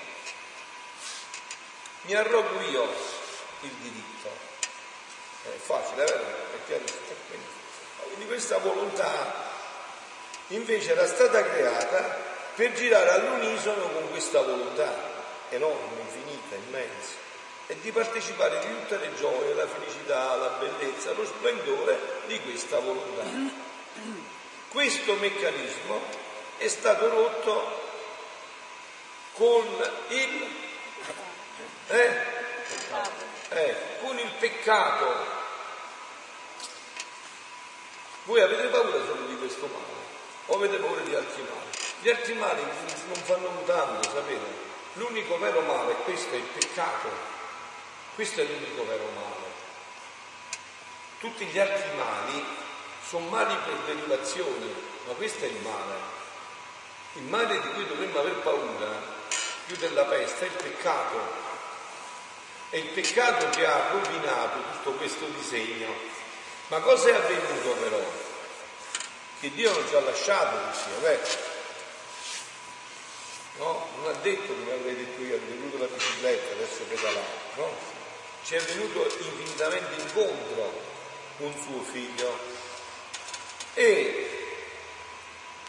[2.04, 2.82] mi arrogo io
[3.60, 4.30] il diritto.
[5.42, 6.24] È facile, vero?
[6.24, 7.14] È chiarissimo.
[8.04, 9.34] Quindi questa volontà
[10.46, 12.18] invece era stata creata
[12.54, 14.94] per girare all'unisono con questa volontà
[15.50, 17.25] enorme, infinita, immensa,
[17.68, 22.78] e di partecipare di tutte le gioie, la felicità, la bellezza, lo splendore di questa
[22.78, 23.24] volontà.
[24.68, 26.00] Questo meccanismo
[26.58, 27.84] è stato rotto
[29.32, 29.66] con
[30.08, 30.64] il
[31.88, 32.34] eh?
[33.48, 35.34] Eh, con il peccato.
[38.24, 39.94] Voi avete paura solo di questo male
[40.46, 41.70] o avete paura di altri mali?
[42.00, 44.64] Gli altri mali non fanno tanto, sapete?
[44.94, 47.35] L'unico vero male questo, è il peccato.
[48.16, 49.44] Questo è l'unico vero male.
[51.20, 52.42] Tutti gli altri mali
[53.06, 54.72] sono mali per derivazione,
[55.06, 55.94] ma questo è il male.
[57.12, 58.88] Il male di cui dovremmo aver paura,
[59.66, 61.18] più della peste, è il peccato.
[62.70, 65.92] È il peccato che ha rovinato tutto questo disegno.
[66.68, 68.00] Ma cosa è avvenuto però?
[69.40, 71.20] Che Dio non ci ha lasciato così, vabbè.
[73.58, 73.88] No?
[73.96, 77.26] Non ha detto come avrei detto io, è venuto la bicicletta, adesso pedalare,
[77.56, 77.95] no?
[78.46, 80.72] Ci è venuto infinitamente incontro
[81.38, 82.38] un suo figlio.
[83.74, 84.28] E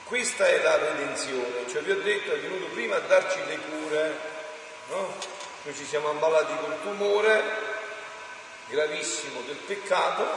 [0.03, 4.19] questa è la redenzione, cioè vi ho detto è venuto prima a darci le cure,
[4.89, 5.11] no?
[5.63, 7.43] Noi ci siamo ammalati col tumore
[8.67, 10.27] gravissimo del peccato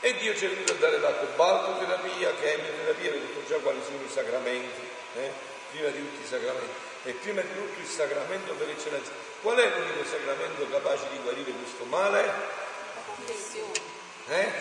[0.00, 4.02] e Dio ci è venuto a dare la cobaltoterapia, chemioterapia, vi detto già quali sono
[4.02, 4.80] i sacramenti,
[5.16, 5.30] eh?
[5.72, 6.86] prima di tutti i sacramenti.
[7.04, 9.27] E prima di tutto il sacramento per eccellenza.
[9.40, 12.24] Qual è l'unico sacramento capace di guarire questo male?
[12.24, 13.80] La confessione.
[14.28, 14.52] Eh?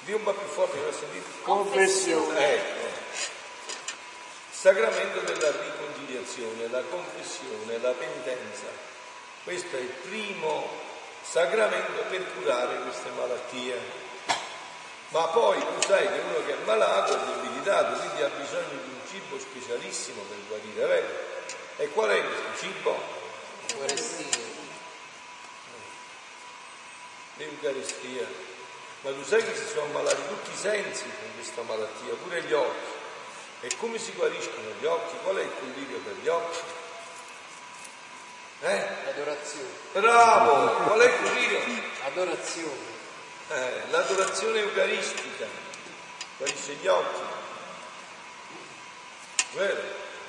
[0.00, 1.26] Dio un po' più forte che l'ho sentito.
[1.42, 2.54] Confessione.
[2.54, 2.88] Ecco.
[4.50, 8.66] Sacramento della riconciliazione, la confessione, la penitenza.
[9.44, 10.68] Questo è il primo
[11.22, 13.78] sacramento per curare queste malattie.
[15.10, 18.90] Ma poi tu sai che uno che è malato è debilitato, quindi ha bisogno di
[18.90, 21.29] un cibo specialissimo per guarire, vero?
[21.80, 22.94] E qual è questo cibo?
[23.68, 24.38] L'Eucaristia.
[27.36, 28.26] L'Eucaristia.
[29.00, 32.52] Ma tu sai che si sono ammalati tutti i sensi con questa malattia, pure gli
[32.52, 32.98] occhi.
[33.62, 35.16] E come si guariscono gli occhi?
[35.22, 36.58] Qual è il collirio per gli occhi?
[38.60, 38.86] Eh?
[39.08, 39.70] Adorazione.
[39.92, 40.84] Bravo!
[40.84, 41.82] Qual è il collirio?
[42.04, 42.98] Adorazione.
[43.48, 45.46] Eh, l'adorazione eucaristica
[46.36, 47.20] guarisce gli occhi.
[49.52, 49.80] Vero?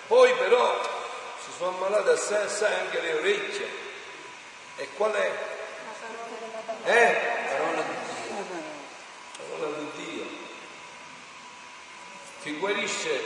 [0.07, 0.90] Poi però
[1.61, 3.67] sono ammalate assai assai anche le orecchie.
[4.77, 5.31] E qual è?
[6.85, 7.17] Eh?
[7.49, 7.93] Parola di
[8.25, 8.45] Dio.
[9.37, 10.25] parola di Dio,
[12.41, 13.23] che guarisce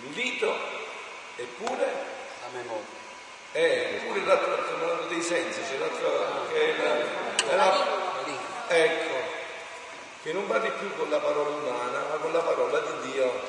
[0.00, 0.56] l'udito
[1.36, 1.84] eppure,
[2.40, 2.84] La memoria.
[3.52, 7.86] eh, eppure l'altro malato dei sensi, c'è l'altro che è la, la-
[8.68, 9.14] ecco,
[10.22, 13.40] che non parli più con la parola umana, ma con la parola di Dio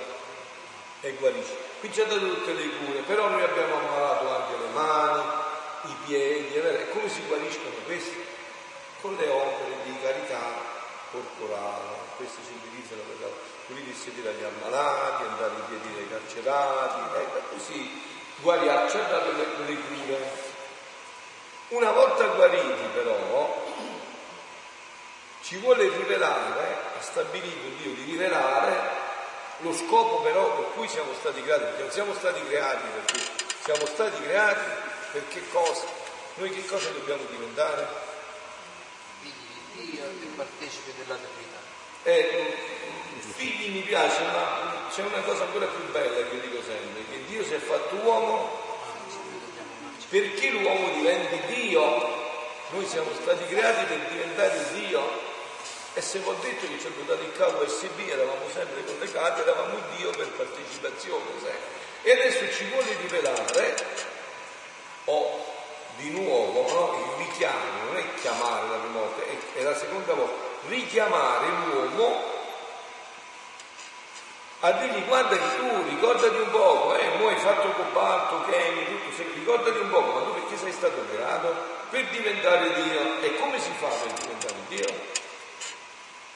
[0.99, 1.71] e guarisce.
[1.83, 5.21] Qui c'è da tutte le cure, però noi abbiamo ammalato anche le mani,
[5.83, 8.23] i piedi, e come si guariscono questi?
[9.01, 10.39] Con le opere di carità
[11.11, 18.01] corporale, questi si utilizzano per sedere agli ammalati, andare in piedi dei carcerati, e così
[18.37, 20.31] guariamo, ci ha dato le, le cure.
[21.67, 23.61] Una volta guariti però,
[25.41, 29.02] ci vuole rivelare, ha stabilito Dio di rivelare
[29.59, 33.25] lo scopo però per cui siamo stati creati, perché non siamo stati creati perché
[33.63, 34.65] siamo stati creati
[35.11, 35.85] per che cosa?
[36.35, 37.87] Noi che cosa dobbiamo diventare?
[39.21, 39.31] Figli
[39.75, 41.59] di Dio e partecipi della Trinità.
[42.03, 42.57] Eh,
[43.35, 47.43] figli mi piace, ma c'è una cosa ancora più bella che dico sempre, che Dio
[47.43, 48.63] si è fatto uomo
[50.13, 52.21] perché l'uomo diventi Dio.
[52.69, 55.31] Noi siamo stati creati per diventare Dio.
[55.95, 59.41] E se vi ho detto che ci ho dotato il cavo USB, eravamo sempre collegati,
[59.41, 61.23] eravamo Dio per partecipazione.
[61.41, 61.51] sai.
[62.01, 63.75] E adesso ci vuole rivelare,
[65.05, 65.45] o
[65.97, 66.97] di nuovo, no?
[66.99, 70.33] il richiamo, non è chiamare la prima volta, è, è la seconda volta,
[70.67, 72.31] richiamare l'uomo
[74.65, 79.13] a dirgli guarda che tu ricordati un poco, eh, mo hai fatto cobalto, chemi, tutto,
[79.13, 81.53] se, ricordati un poco, ma tu perché sei stato creato?
[81.89, 83.21] Per diventare Dio.
[83.21, 85.12] E come si fa per diventare Dio?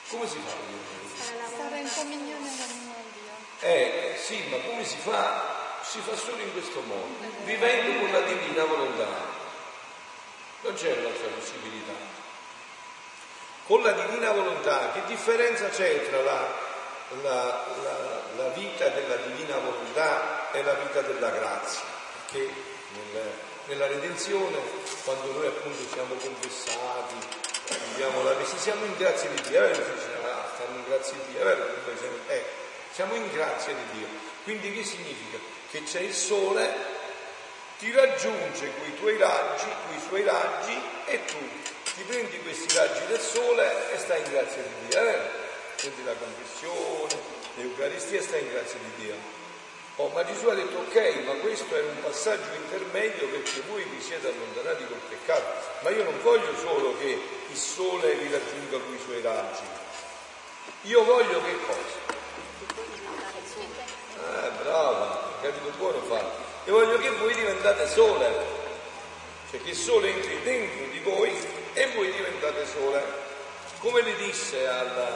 [0.10, 1.46] Come si fa?
[1.48, 3.68] Stare in comunione con mio Dio.
[3.68, 5.56] Eh, sì, ma come si fa?
[5.84, 7.08] Si fa solo in questo modo,
[7.44, 9.06] vivendo con la divina volontà.
[10.62, 11.94] Non c'è un'altra possibilità.
[13.66, 16.54] Con la divina volontà, che differenza c'è tra la,
[17.22, 21.82] la- la- la vita della divina volontà e la vita della grazia?
[22.30, 22.50] Perché
[22.94, 23.32] nel-
[23.66, 24.58] nella redenzione,
[25.04, 27.16] quando noi appunto siamo confessati,
[27.70, 29.76] abbiamo la messa, siamo in grazia di Dio, è vero?
[29.76, 31.70] Si dice, ah, stiamo in grazia di Dio, è vero?
[32.00, 32.44] Siamo- eh,
[32.92, 34.08] siamo in grazia di Dio.
[34.44, 35.38] Quindi che significa?
[35.70, 36.74] Che c'è il sole,
[37.80, 41.38] ti raggiunge con i tuoi raggi, con i suoi raggi e tu
[41.96, 45.24] ti prendi questi raggi del sole e stai in grazia di Dio, è vero?
[45.76, 47.22] Prendi la confessione,
[47.56, 49.16] l'Eucaristia e stai in grazia di Dio.
[49.98, 54.00] Oh, ma Gesù ha detto ok, ma questo è un passaggio intermedio perché voi vi
[54.00, 55.46] siete allontanati col peccato,
[55.82, 57.20] ma io non voglio solo che
[57.50, 59.64] il sole vi raggiunga con i suoi raggi,
[60.84, 62.16] io voglio che cosa?
[64.20, 66.46] Ah, brava, capito buono fatto.
[66.66, 68.30] E voglio che voi diventate sole,
[69.50, 71.32] cioè che il sole entri dentro di voi
[71.74, 73.26] e voi diventate sole.
[73.80, 75.08] Come le disse alla,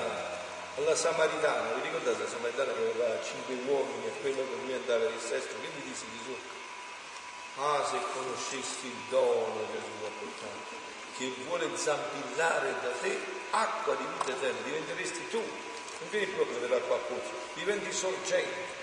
[0.78, 5.06] alla Samaritana, vi ricordate la Samaritana che aveva cinque uomini e quello che lui andava
[5.06, 6.38] il sesto, che gli disse Gesù?
[7.58, 10.71] Ah, se conoscessi il dono Gesù ha portato,
[11.30, 13.20] che vuole zampillare da te
[13.52, 18.80] acqua di vita eterna, diventeresti tu, non vieni proprio dell'acqua a pozzo, diventi sorgente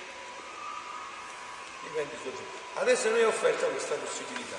[1.89, 2.57] diventi sorgente.
[2.75, 4.57] Adesso noi è offerta questa possibilità.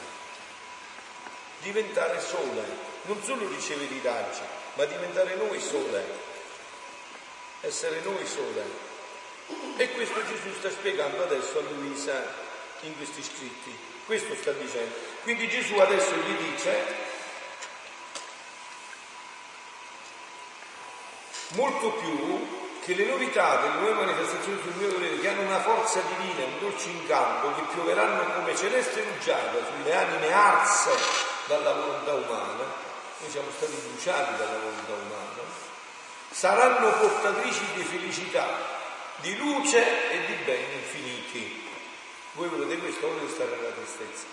[1.62, 2.64] Diventare sole,
[3.04, 4.42] non solo ricevere i raggi,
[4.76, 6.28] ma diventare noi sole.
[7.62, 8.88] Essere noi sole.
[9.78, 12.48] E questo Gesù sta spiegando adesso a Luisa
[12.82, 13.76] in questi scritti.
[14.06, 14.96] Questo sta dicendo.
[15.24, 17.08] Quindi Gesù adesso gli dice
[21.50, 26.02] molto più che le novità delle nuove manifestazioni sul mio volere, che hanno una forza
[26.18, 30.92] divina, un dolce incanto, che pioveranno come celeste rugiada sulle anime arse
[31.46, 32.64] dalla volontà umana,
[33.20, 35.28] noi siamo stati bruciati dalla volontà umana,
[36.32, 38.48] saranno portatrici di felicità,
[39.18, 41.68] di luce e di beni infiniti.
[42.34, 44.26] Voi volete questo o volete stare nella tristezza?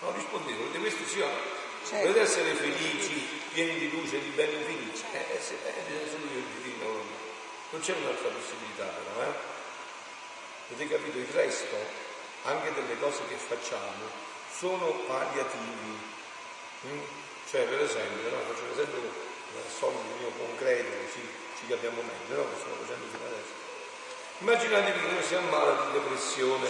[0.00, 1.59] No, rispondete, volete questo sì o no?
[1.82, 2.06] Certo.
[2.06, 5.02] Volete essere felici, pieni di luce di beni infiniti?
[5.12, 6.74] Eh, eh, sì, eh, bisogna solo io di
[7.70, 9.34] Non c'è un'altra possibilità però, eh?
[10.70, 11.18] Avete capito?
[11.18, 11.76] Il resto,
[12.44, 14.06] anche delle cose che facciamo,
[14.56, 15.98] sono palliativi.
[16.86, 17.00] Mm?
[17.50, 18.36] Cioè, per esempio, no?
[18.46, 19.28] faccio un esempio
[19.80, 21.26] solito mio concreto, così
[21.58, 22.50] ci capiamo meglio, no?
[22.50, 23.52] Che stiamo facendo fino adesso.
[24.38, 26.68] Immaginatevi che uno si ammala di depressione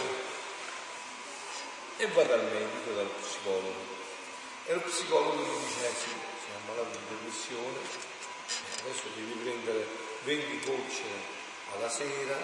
[1.97, 3.90] e va dal medico, dal psicologo.
[4.71, 6.11] E lo psicologo gli dice, eh sì,
[6.47, 7.79] sei ammalato di depressione,
[8.79, 9.85] adesso devi prendere
[10.23, 11.03] 20 gocce
[11.75, 12.39] alla sera,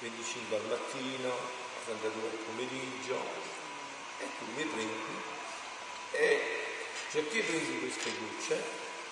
[0.00, 1.32] 25 al mattino,
[1.86, 3.24] 32 al pomeriggio,
[4.18, 5.16] e tu le prendi
[6.10, 6.66] e
[7.12, 8.62] perché prendi queste gocce,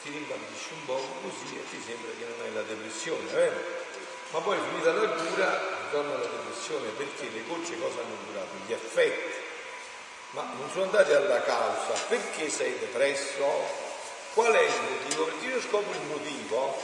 [0.02, 3.56] ti rimbambisci un po' così e ti sembra che non hai la depressione, vero?
[4.32, 8.50] Ma poi finita la cura torna la depressione perché le gocce cosa hanno curato?
[8.66, 9.35] Gli effetti
[10.36, 13.84] ma non sono andati alla causa, perché sei depresso?
[14.34, 15.24] Qual è il motivo?
[15.24, 16.82] Perché io scopro il motivo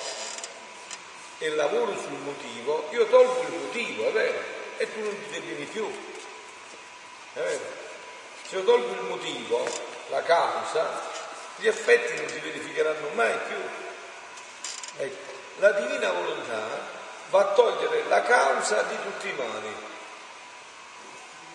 [1.37, 4.39] e lavoro sul motivo, io tolgo il motivo, è vero,
[4.79, 5.87] e tu non ti intervieni più,
[7.35, 7.65] è vero.
[8.49, 9.69] Se io tolgo il motivo,
[10.09, 11.03] la causa,
[11.57, 13.61] gli effetti non si verificheranno mai più.
[14.97, 16.61] Ecco, la divina volontà
[17.29, 19.91] va a togliere la causa di tutti i mali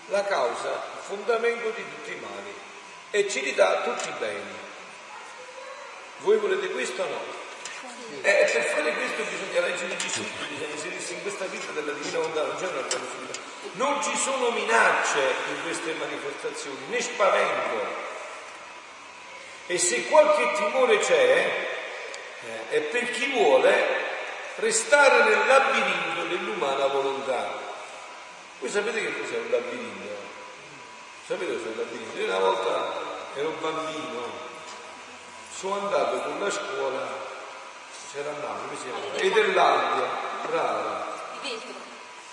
[0.10, 2.54] la causa, fondamento di tutti i mali
[3.12, 4.66] e ci ridà tutti i beni.
[6.20, 7.46] Voi volete questo o no?
[8.22, 12.44] Eh, per fare questo bisogna leggere Gesù, bisogna inserirsi in questa vita della divina volontà,
[12.44, 13.40] non c'è un'altra possibilità.
[13.74, 18.06] Non ci sono minacce in queste manifestazioni, né spavento.
[19.68, 21.68] E se qualche timore c'è,
[22.42, 24.06] eh, è per chi vuole
[24.56, 27.66] restare nel labirinto dell'umana volontà.
[28.60, 30.07] Voi sapete che cos'è un labirinto?
[31.28, 32.18] Sapete cos'è un labirinto?
[32.20, 32.94] Io una volta
[33.34, 34.32] ero bambino,
[35.54, 37.06] sono andato con la scuola,
[38.14, 39.18] c'era andato, come si chiama?
[39.18, 40.08] Ederlandia,
[40.48, 41.06] brava.
[41.42, 41.74] Di vetro.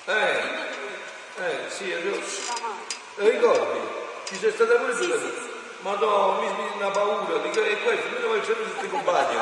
[0.04, 2.14] Eh, eh, sì, ero...
[2.14, 3.80] Eh, ricordi?
[4.26, 5.02] Ci sei stata pure tu?
[5.02, 5.50] Sì, sì.
[5.80, 9.36] Madonna, mi smetti una paura, dico, e questo, io non c'erano tutti i compagni.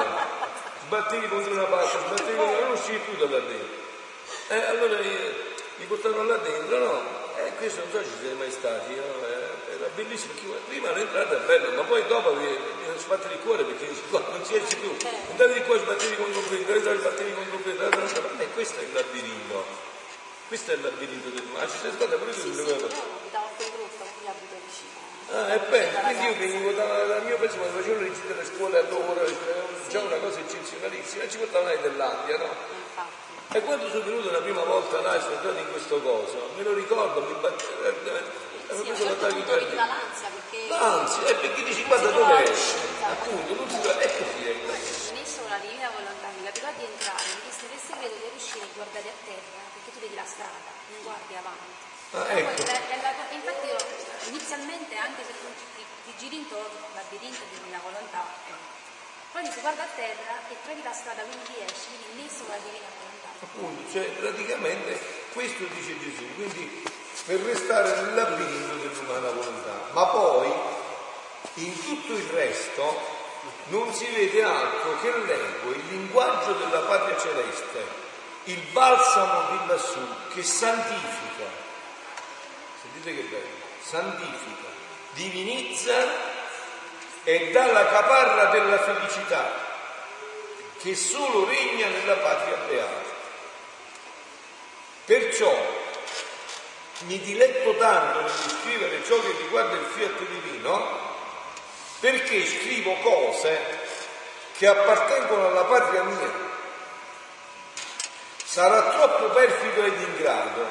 [0.87, 2.61] Sbattevi contro una pasta, sbattevi contro...
[2.65, 3.81] non uscivi più da lì.
[4.49, 5.35] Eh, allora io
[5.77, 7.22] mi portarono là dentro, no?
[7.37, 9.03] Eh, questo non so se siete mai stati, no?
[9.03, 10.35] eh, era bellissimo,
[10.69, 14.55] prima l'entrata è bella, ma poi dopo mi, mi sbattere il cuore perché non si
[14.55, 14.95] esce più,
[15.31, 18.83] andavi di qua sbattevi contro un quello, andavi sbattevi contro un quello, e questo è
[18.83, 19.65] il labirinto,
[20.49, 22.87] questo è il labirinto del mare, ci sei stata pure tu sulle cose.
[25.33, 28.45] Ah, è bello, quindi io venivo dal da mio paese quando facevo le visite alle
[28.45, 29.25] scuole allora,
[29.89, 32.55] già una cosa eccezionalissima, ci portavano in Irlandia, no?
[33.53, 36.63] E quando sono venuto la prima volta là e sono entrato in questo coso, me
[36.63, 37.85] lo ricordo, mi battevo.
[37.85, 40.69] Eh, eh, sì, preso l'attacco per l'ansia perché.
[40.69, 42.49] L'ansia, è perché dici guarda dov'è?
[43.05, 43.91] Appunto, non si può.
[43.93, 45.13] È così, è così.
[45.13, 48.69] Ministro la divina volontà, mi capitò di entrare, mi disse che segreto di riuscire a
[48.73, 51.91] guardare a terra, perché tu vedi la strada, non guardi avanti.
[52.13, 52.65] Ah, ecco.
[52.65, 53.77] la, la, infatti io
[54.33, 58.57] inizialmente anche se tu ti, ti giri intorno, labirinto di divina volontà, eh.
[59.33, 62.61] poi ti guarda a terra e trovi la strada, quindi esci, quindi lì sono la
[62.65, 63.12] divina volontà.
[63.43, 65.01] Appunto, cioè praticamente
[65.33, 66.85] questo dice Gesù, quindi
[67.27, 69.89] per restare nel dell'umana volontà.
[69.93, 70.53] Ma poi
[71.55, 73.21] in tutto il resto
[73.67, 77.85] non si vede altro che l'ego, il linguaggio della patria celeste,
[78.45, 81.45] il balsamo di lassù che santifica.
[82.81, 84.69] Sentite che bello, santifica,
[85.13, 85.95] divinizza
[87.25, 89.71] e dà la caparra della felicità
[90.79, 93.12] che solo regna nella patria beata.
[95.13, 95.55] Perciò
[97.01, 101.11] mi diletto tanto nel scrivere ciò che riguarda il fiat divino
[102.01, 103.61] perché scrivo cose
[104.57, 106.33] che appartengono alla patria mia.
[108.43, 110.67] Sarà troppo perfido ed ingrato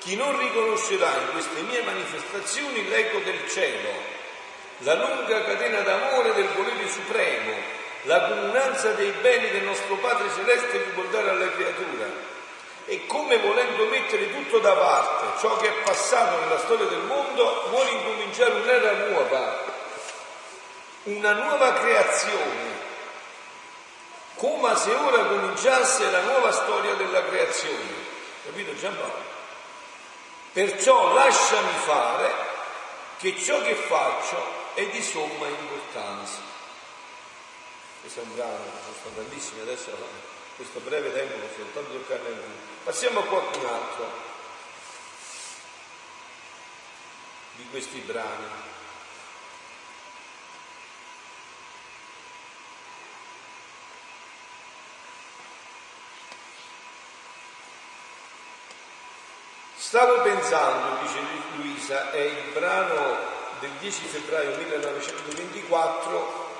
[0.00, 3.88] chi non riconoscerà in queste mie manifestazioni l'eco del cielo,
[4.80, 7.54] la lunga catena d'amore del volere supremo,
[8.02, 12.33] la comunanza dei beni del nostro Padre Celeste che vuol dare alla creatura
[12.86, 17.68] e come volendo mettere tutto da parte, ciò che è passato nella storia del mondo,
[17.70, 19.64] vuole incominciare un'era nuova,
[21.04, 22.82] una nuova creazione,
[24.36, 28.12] come se ora cominciasse la nuova storia della creazione.
[28.44, 29.32] Capito Giampaolo?
[30.52, 32.32] Perciò lasciami fare
[33.18, 34.36] che ciò che faccio
[34.74, 36.40] è di somma importanza.
[38.00, 38.58] questo è un brano,
[39.02, 39.90] sono tantissimi, adesso
[40.56, 42.73] questo breve tempo posso soltanto toccarne uno.
[42.84, 44.10] Passiamo a qualcun altro
[47.56, 48.44] di questi brani.
[59.76, 61.20] Stavo pensando, dice
[61.56, 63.16] Luisa, è il brano
[63.60, 66.50] del 10 febbraio 1924,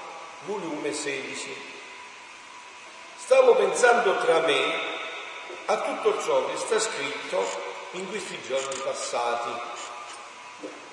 [0.47, 1.73] volume 16.
[3.19, 4.94] Stavo pensando tra me
[5.67, 7.47] a tutto ciò che sta scritto
[7.93, 9.51] in questi giorni passati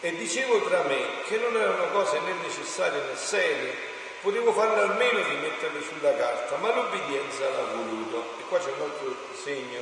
[0.03, 3.75] e dicevo tra me che non erano cose né necessarie né serie,
[4.21, 8.33] potevo farle almeno di metterle sulla carta, ma l'obbedienza l'ha voluto.
[8.39, 9.81] E qua c'è un altro segno.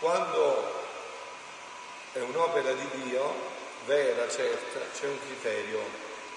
[0.00, 0.72] Quando
[2.12, 3.32] è un'opera di Dio
[3.84, 5.80] vera, certa, c'è un criterio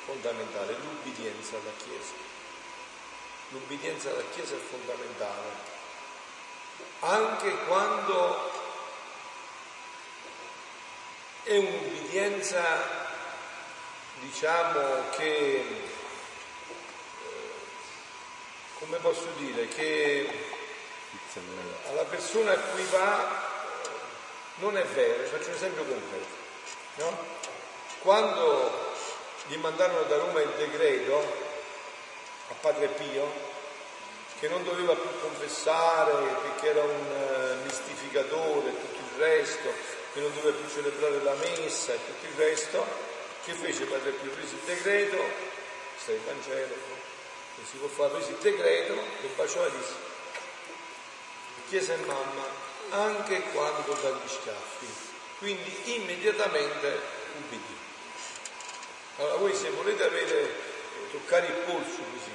[0.06, 2.14] fondamentale, l'ubbidienza alla Chiesa.
[3.50, 5.71] L'ubbidienza alla Chiesa è fondamentale.
[7.00, 8.52] Anche quando
[11.44, 12.62] è un'ubbidienza,
[14.20, 15.66] diciamo, che, eh,
[18.80, 20.50] come posso dire, che
[21.90, 23.50] alla persona a cui va
[24.56, 26.40] non è vero, faccio un esempio concreto.
[26.96, 27.18] No?
[28.02, 28.90] Quando
[29.48, 31.18] gli mandarono da Roma il decreto
[32.50, 33.50] a Padre Pio,
[34.42, 39.72] che non doveva più confessare perché era un uh, mistificatore e tutto il resto,
[40.14, 42.84] che non doveva più celebrare la messa e tutto il resto,
[43.46, 44.32] che fece Padre Pio?
[44.32, 45.24] Prese il decreto,
[45.96, 46.74] sta il Vangelo,
[47.56, 49.94] non si può fare, prese il decreto, lo baciò e disse,
[51.70, 52.44] chiesa e mamma,
[52.90, 54.88] anche quando dagli schiaffi,
[55.38, 57.00] quindi immediatamente
[57.38, 57.78] ubbidì.
[59.18, 62.32] Allora voi se volete avere, eh, toccare il polso così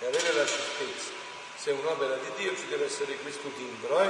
[0.00, 1.19] e avere la certezza,
[1.60, 4.06] se è un'opera di Dio ci deve essere questo timbro, eh?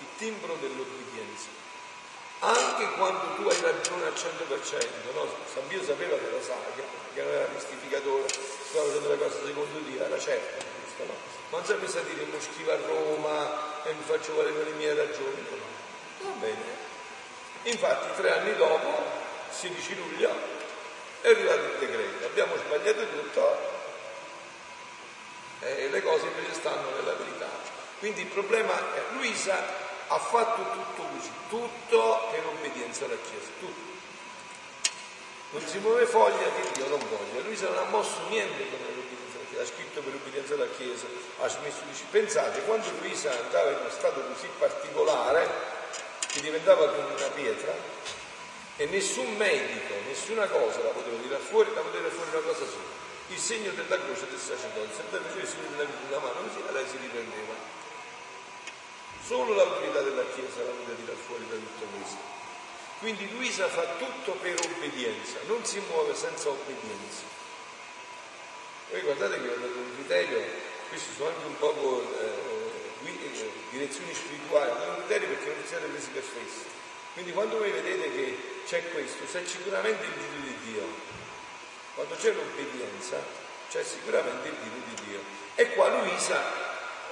[0.00, 1.46] il timbro dell'obbedienza.
[2.40, 5.28] Anche quando tu hai ragione al 100%, no?
[5.52, 6.82] San Pio sapeva che era saga,
[7.14, 11.14] che era mistificatore, stava facendo le cose secondo Dio, era certo questo, no?
[11.50, 15.46] Non sapeva dire, mo scrivo a Roma, e mi faccio valere le mie ragioni.
[16.22, 16.82] Va bene.
[17.62, 19.04] Infatti tre anni dopo,
[19.50, 20.30] 16 luglio,
[21.20, 22.26] è arrivato il decreto.
[22.26, 23.73] Abbiamo sbagliato tutto
[25.64, 27.48] e le cose invece stanno nella verità.
[27.98, 33.92] Quindi il problema è Luisa ha fatto tutto così, tutto per obbedienza alla Chiesa, tutto.
[35.50, 37.40] Non si muove foglia che Dio non voglia.
[37.44, 38.94] Luisa non ha mosso niente come
[39.60, 41.06] ha scritto per l'obbedienza alla Chiesa,
[41.40, 45.48] ha smesso di pensate, quando Luisa andava in uno stato così particolare,
[46.26, 47.72] che diventava come una pietra,
[48.76, 53.02] e nessun medico, nessuna cosa la poteva tirare fuori, la poteva fuori una cosa sola,
[53.28, 56.72] il segno della croce del sacerdozio, se faceva il segno della croce la mano così,
[56.72, 57.54] lei si riprendeva.
[59.24, 62.18] Solo l'autorità della Chiesa la poteva tirare fuori da tutto questo.
[63.00, 67.24] Quindi Luisa fa tutto per obbedienza, non si muove senza obbedienza.
[68.90, 70.42] Voi guardate che ho dato un criterio,
[70.88, 72.24] questi sono anche un po' eh,
[73.04, 76.64] eh, direzioni spirituali, un criterio perché non siate presi per fesso.
[77.14, 81.22] Quindi quando voi vedete che c'è questo, c'è sicuramente il dito di Dio.
[81.94, 83.16] Quando c'è l'obbedienza,
[83.70, 85.20] c'è sicuramente il dito di Dio.
[85.54, 86.40] E qua Luisa,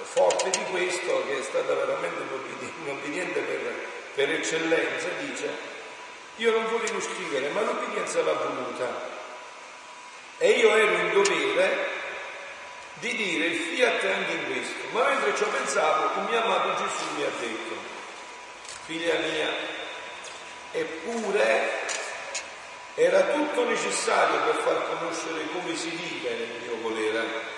[0.03, 3.75] forte di questo, che è stata veramente un obbediente per,
[4.15, 5.51] per eccellenza, dice,
[6.37, 9.21] io non volevo scrivere, ma l'obbedienza l'ha voluta
[10.43, 12.01] e io ero in dovere
[12.95, 14.75] di dire il fiat anche in questo.
[14.91, 17.75] Ma mentre ciò pensavo, il mio amato Gesù mi ha detto,
[18.87, 19.53] figlia mia,
[20.73, 21.82] eppure
[22.95, 27.51] era tutto necessario per far conoscere come si vive nel mio volere.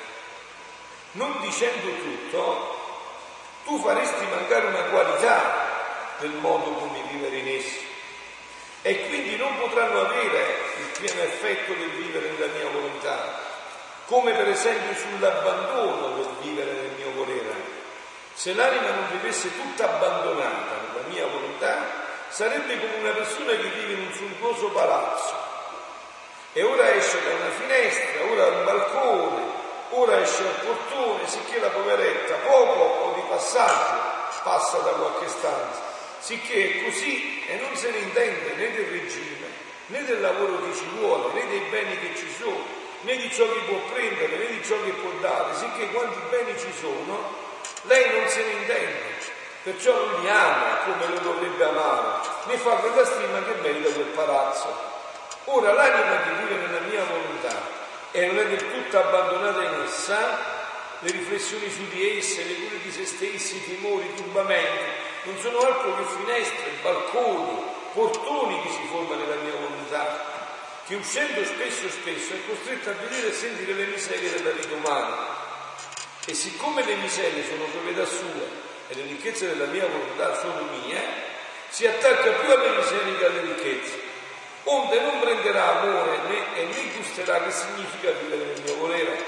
[1.12, 2.78] Non dicendo tutto,
[3.64, 5.72] tu faresti mancare una qualità
[6.18, 7.92] del modo come vivere in essi
[8.82, 13.40] e quindi non potranno avere il pieno effetto del vivere nella mia volontà,
[14.04, 17.72] come per esempio sull'abbandono del vivere nel mio volere.
[18.34, 22.03] Se l'anima non vivesse tutta abbandonata nella mia volontà,
[22.34, 25.34] sarebbe come una persona che vive in un sontuoso palazzo.
[26.52, 29.42] E ora esce da una finestra, ora da un balcone,
[29.90, 34.02] ora esce al portone, sicché la poveretta poco o di passaggio
[34.42, 35.80] passa da qualche stanza.
[36.18, 39.46] Sicché è così e non se ne intende né del regime,
[39.86, 42.64] né del lavoro che ci vuole, né dei beni che ci sono,
[43.02, 46.58] né di ciò che può prendere, né di ciò che può dare, sicché quanti beni
[46.58, 47.42] ci sono,
[47.82, 49.13] lei non se ne intende,
[49.64, 54.12] perciò non li ama come lo dovrebbe amare, né fa quella stima che merita quel
[54.14, 54.92] palazzo.
[55.44, 57.62] Ora l'anima che vive nella mia volontà
[58.10, 60.38] e non è del tutto abbandonata in essa,
[60.98, 64.84] le riflessioni su di esse, le cure di se stessi, i timori, i turbamenti,
[65.24, 67.62] non sono altro che finestre, balconi,
[67.94, 70.32] portoni che si formano nella mia volontà,
[70.86, 75.42] che uscendo spesso spesso è costretta a vedere e sentire le miserie della vita umana.
[76.26, 81.02] E siccome le miserie sono proprietà sua e le ricchezze della mia volontà sono mie,
[81.68, 84.00] si attacca più alle miserie che alle ricchezze,
[84.64, 89.24] onde non prenderà amore né, e né gusterà che significa vivere nel mio volere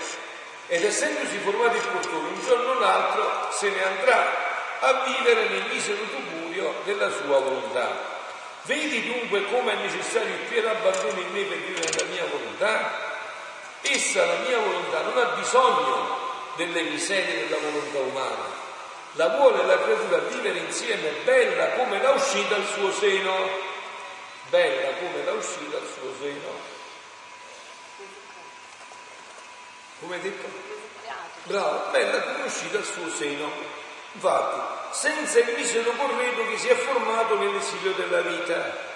[0.69, 4.45] ed essendosi formato il portone, un giorno o l'altro se ne andrà
[4.81, 8.15] a vivere nel misero tuburio della sua volontà.
[8.63, 13.05] Vedi dunque come è necessario il pieno abbandono in me per vivere nella mia volontà?
[13.83, 16.19] Essa, la mia volontà, non ha bisogno
[16.57, 18.56] delle miserie della volontà umana.
[19.17, 23.35] La vuole la creatura vivere insieme bella come la uscita al suo seno.
[24.51, 26.75] Bella come la uscita al suo seno.
[30.01, 30.47] come hai detto?
[31.45, 33.51] Bravo, bella come uscita al suo seno.
[34.13, 34.61] Infatti,
[34.91, 38.95] senza il misero corredo che si è formato nell'esilio della vita.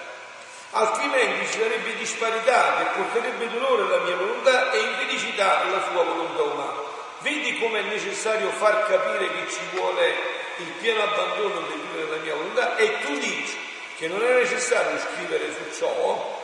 [0.73, 6.43] Altrimenti ci sarebbe disparità che porterebbe dolore alla mia volontà e infelicità alla sua volontà
[6.43, 6.90] umana.
[7.21, 10.15] Vedi come è necessario far capire che ci vuole
[10.57, 13.59] il pieno abbandono del vivere della mia volontà e tu dici
[13.97, 16.39] che non è necessario scrivere su ciò,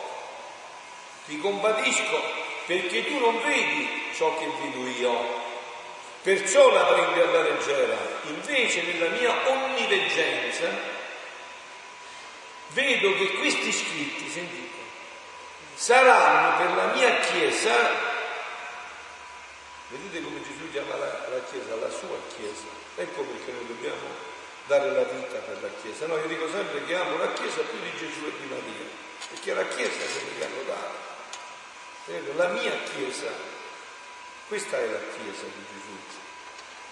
[1.27, 2.21] ti compatisco
[2.67, 5.45] perché tu non vedi ciò che vedo io,
[6.23, 7.97] perciò la prendi alla leggera.
[8.25, 10.69] Invece nella mia onniveggenza
[12.69, 14.77] vedo che questi scritti, sentite,
[15.75, 18.15] saranno per la mia Chiesa,
[19.89, 22.67] vedete come Gesù chiama la, la Chiesa, la sua Chiesa,
[22.97, 24.35] ecco perché noi dobbiamo
[24.67, 26.07] dare la vita per la Chiesa.
[26.07, 28.87] No, io dico sempre che amo la Chiesa più di Gesù e di Maria,
[29.31, 31.05] perché la Chiesa che mi hanno dato.
[32.37, 33.31] La mia Chiesa,
[34.49, 35.95] questa è la Chiesa di Gesù,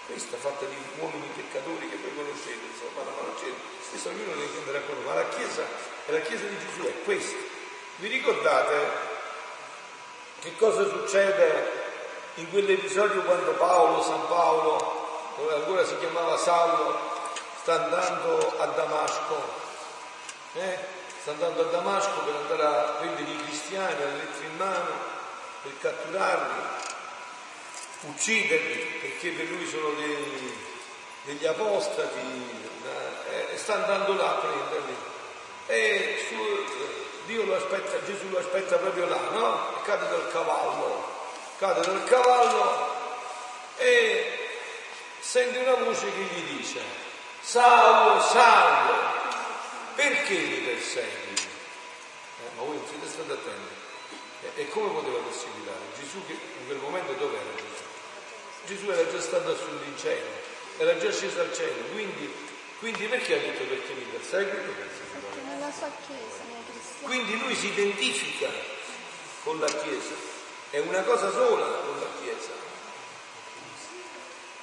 [0.07, 3.49] questa fatta di uomini peccatori che voi conoscete, insomma, ma non c'è,
[3.81, 5.63] stesso ognuno ne intenderà quello, ma la Chiesa
[6.05, 7.37] è la Chiesa di Gesù, è questa.
[7.97, 9.13] Vi ricordate
[10.41, 11.84] che cosa succede
[12.35, 16.97] in quell'episodio quando Paolo, San Paolo, ancora si chiamava Saulo,
[17.61, 19.63] sta andando a Damasco?
[20.53, 20.93] Eh?
[21.25, 24.91] sta andando a Damasco per andare a prendere i cristiani, a mettere in mano,
[25.63, 26.61] per catturarli,
[28.01, 30.55] ucciderli, perché per lui sono dei,
[31.23, 32.19] degli apostati,
[33.31, 34.95] eh, sta andando là a prenderli.
[35.65, 36.35] E su,
[37.25, 39.79] Dio lo aspetta, Gesù lo aspetta proprio là, no?
[39.79, 41.14] E cade dal cavallo,
[41.57, 42.93] cade dal cavallo
[43.77, 44.49] e
[45.19, 46.81] sente una voce che gli dice,
[47.41, 48.93] Saulo, Saulo,
[49.95, 51.33] perché li persegui?
[51.33, 53.73] Eh, ma voi non siete stati attenti.
[54.41, 55.79] E, e come poteva perseguitare?
[55.99, 57.83] Gesù che in quel momento dove era Gesù?
[58.65, 60.27] Gesù era già stato assunto in cielo,
[60.77, 62.33] era già sceso al cielo, quindi,
[62.79, 64.51] quindi perché ha detto perché mi persegui?
[64.51, 66.43] Perché nella sua chiesa.
[67.01, 68.49] Quindi lui si identifica
[69.43, 70.13] con la Chiesa,
[70.71, 72.51] è una cosa sola con la Chiesa.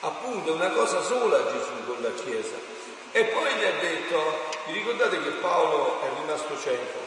[0.01, 2.57] Appunto, è una cosa sola Gesù con la Chiesa.
[3.13, 6.99] E poi gli ha detto, vi ricordate che Paolo è rimasto cieco?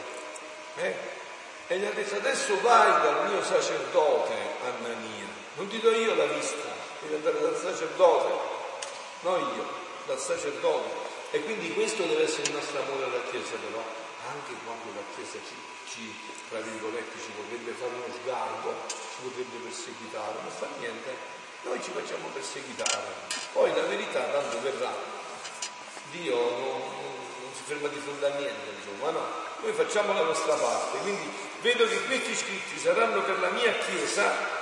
[0.76, 0.94] Eh?
[1.68, 4.32] E gli ha detto adesso vai dal mio sacerdote,
[4.62, 5.26] Annania,
[5.56, 6.68] non ti do io la vista,
[7.00, 8.32] devi andare dal sacerdote,
[9.22, 9.66] non io,
[10.06, 11.04] dal sacerdote.
[11.32, 13.82] E quindi questo deve essere il nostro amore alla Chiesa, però
[14.30, 15.54] anche quando la Chiesa ci,
[15.88, 21.16] ci tra virgolette, ci potrebbe fare uno sgarbo, ci potrebbe perseguitare, non fa niente,
[21.62, 23.02] noi ci facciamo perseguitare.
[23.52, 24.92] Poi la verità tanto verrà
[26.12, 26.80] Dio non,
[27.40, 29.26] non si ferma di fronte a niente, insomma, no.
[29.60, 31.28] Noi facciamo la nostra parte, quindi
[31.62, 34.54] vedo che questi scritti saranno per la mia Chiesa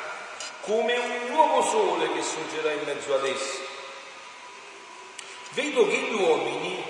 [0.62, 3.60] come un nuovo sole che sorgerà in mezzo ad essi.
[5.50, 6.82] Vedo che gli uomini,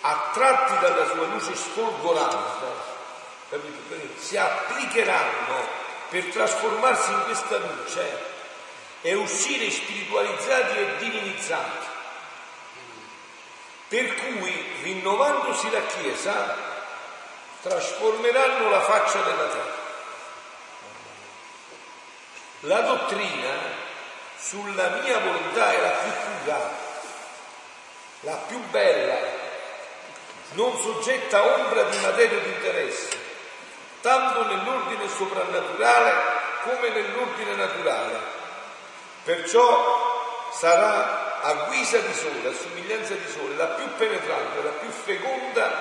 [0.00, 2.93] attratti dalla sua luce sfolgorante,
[4.18, 8.32] si applicheranno per trasformarsi in questa luce
[9.02, 11.92] e uscire spiritualizzati e divinizzati
[13.88, 16.56] per cui rinnovandosi la Chiesa
[17.62, 19.82] trasformeranno la faccia della terra.
[22.60, 23.52] La dottrina
[24.36, 26.10] sulla mia volontà è la più
[26.42, 26.70] pura,
[28.20, 29.18] la più bella,
[30.54, 33.23] non soggetta a ombra di materia di interesse,
[34.04, 36.12] tanto nell'ordine soprannaturale
[36.64, 38.18] come nell'ordine naturale.
[39.24, 44.90] Perciò sarà a guisa di sole, a somiglianza di sole, la più penetrante, la più
[44.90, 45.72] feconda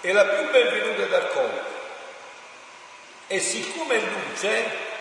[0.00, 1.74] e la più benvenuta dal corpo.
[3.28, 4.94] E siccome è luce,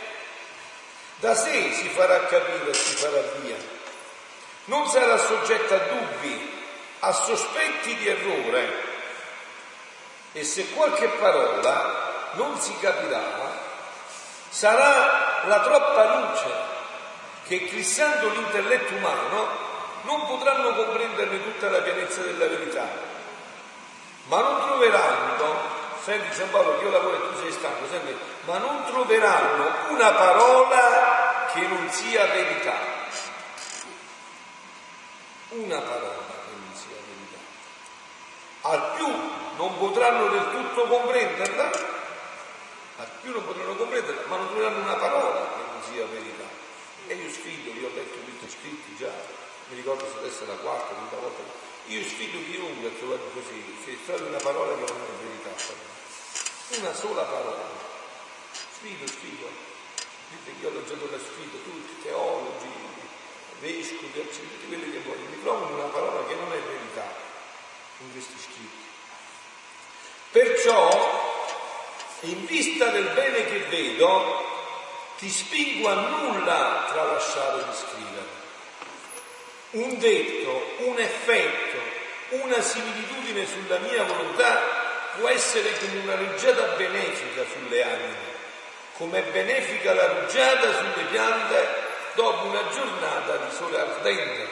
[1.18, 3.56] Da sé si farà capire e si farà via.
[4.66, 6.64] Non sarà soggetta a dubbi,
[7.00, 8.84] a sospetti di errore.
[10.34, 12.05] E se qualche parola
[12.36, 13.22] non si capirà,
[14.50, 16.50] sarà la troppa luce
[17.48, 19.64] che eclissando l'intelletto umano
[20.04, 22.88] non potranno comprenderne tutta la pienezza della verità,
[24.28, 25.56] ma non troveranno,
[26.04, 28.16] senti San Paolo io lavoro e tu sei stanco, senti,
[28.46, 32.94] ma non troveranno una parola che non sia verità.
[35.50, 37.40] Una parola che non sia verità.
[38.62, 39.08] Al più
[39.58, 41.70] non potranno del tutto comprenderla,
[43.04, 46.48] più non potranno comprenderla, ma non troveranno una parola che non sia verità.
[47.08, 49.12] E io scrivo, io ho letto questi scritti già,
[49.70, 51.42] mi ricordo se adesso è la quarta, quinta volta,
[51.88, 55.52] io sfido chiunque a trovare così, se trovi una parola che non è verità,
[56.80, 57.68] una sola parola,
[58.52, 59.50] sfido, sfido,
[60.30, 62.74] dite che io l'ho già la sfido, tutti, teologi,
[63.60, 67.14] vescovi, tutti quelli che vogliono, mi trovano una parola che non è verità
[68.00, 68.84] in questi scritti.
[70.32, 71.25] Perciò,
[72.30, 74.44] in vista del bene che vedo,
[75.18, 78.44] ti spingo a nulla tralasciare di scrivere
[79.76, 81.78] un detto, un effetto,
[82.30, 84.84] una similitudine sulla mia volontà
[85.18, 88.34] può essere come una rugiada benefica sulle anime,
[88.98, 91.84] come è benefica la rugiada sulle piante
[92.16, 94.48] dopo una giornata di sole ardente,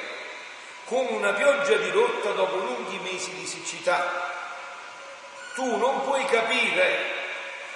[0.86, 4.32] come una pioggia di rotta dopo lunghi mesi di siccità.
[5.56, 7.13] Tu non puoi capire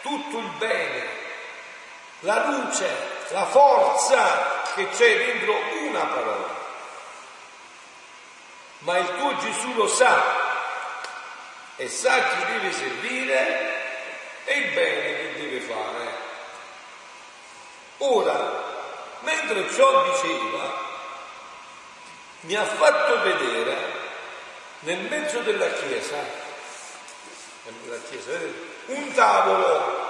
[0.07, 1.05] tutto il bene,
[2.21, 2.89] la luce,
[3.29, 5.53] la forza che c'è dentro
[5.89, 6.57] una parola
[8.79, 10.45] ma il tuo Gesù lo sa
[11.75, 16.25] e sa chi deve servire e il bene che deve fare.
[17.97, 18.63] Ora,
[19.21, 20.85] mentre ciò diceva,
[22.41, 23.75] mi ha fatto vedere
[24.81, 26.23] nel mezzo della chiesa,
[27.63, 28.31] della chiesa
[28.87, 30.05] un tavolo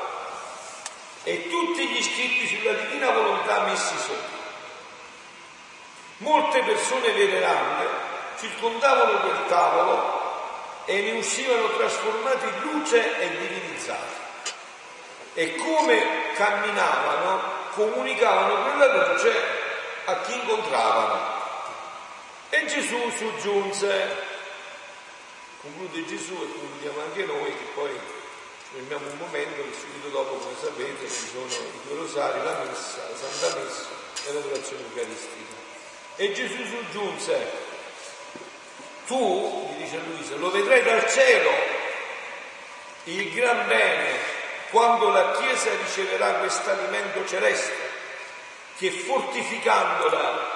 [1.23, 4.35] e tutti gli scritti sulla divina volontà messi sopra.
[6.17, 7.87] Molte persone venerande
[8.39, 10.25] circondavano quel tavolo
[10.85, 14.15] e ne uscivano trasformati in luce e divinizzati.
[15.33, 17.41] E come camminavano,
[17.73, 19.31] comunicavano quella luce
[20.05, 21.35] a chi incontravano.
[22.49, 24.15] E Gesù soggiunse,
[25.61, 27.99] conclude Gesù e concludiamo anche noi, che poi
[28.71, 33.07] fermiamo un momento e subito dopo, come sapete, ci sono i due rosari, la messa,
[33.09, 33.87] la Santa Messa
[34.25, 35.55] e l'adorazione eucaristica.
[36.17, 37.51] E Gesù soggiunse,
[39.05, 41.51] tu, gli dice Luisa, lo vedrai dal cielo,
[43.05, 44.19] il gran bene,
[44.69, 47.95] quando la Chiesa riceverà questo alimento celeste,
[48.77, 50.55] che fortificandola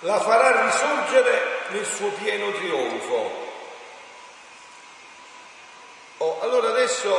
[0.00, 3.49] la farà risorgere nel suo pieno trionfo.
[6.22, 7.16] Oh, allora adesso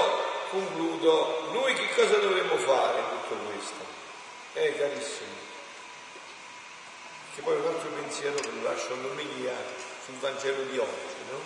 [0.52, 3.84] concludo, noi che cosa dovremmo fare in tutto questo?
[4.54, 5.34] Eh carissimi,
[7.34, 9.56] che poi un altro pensiero che lo lascio all'omelia
[10.06, 11.39] sul Vangelo di oggi, no?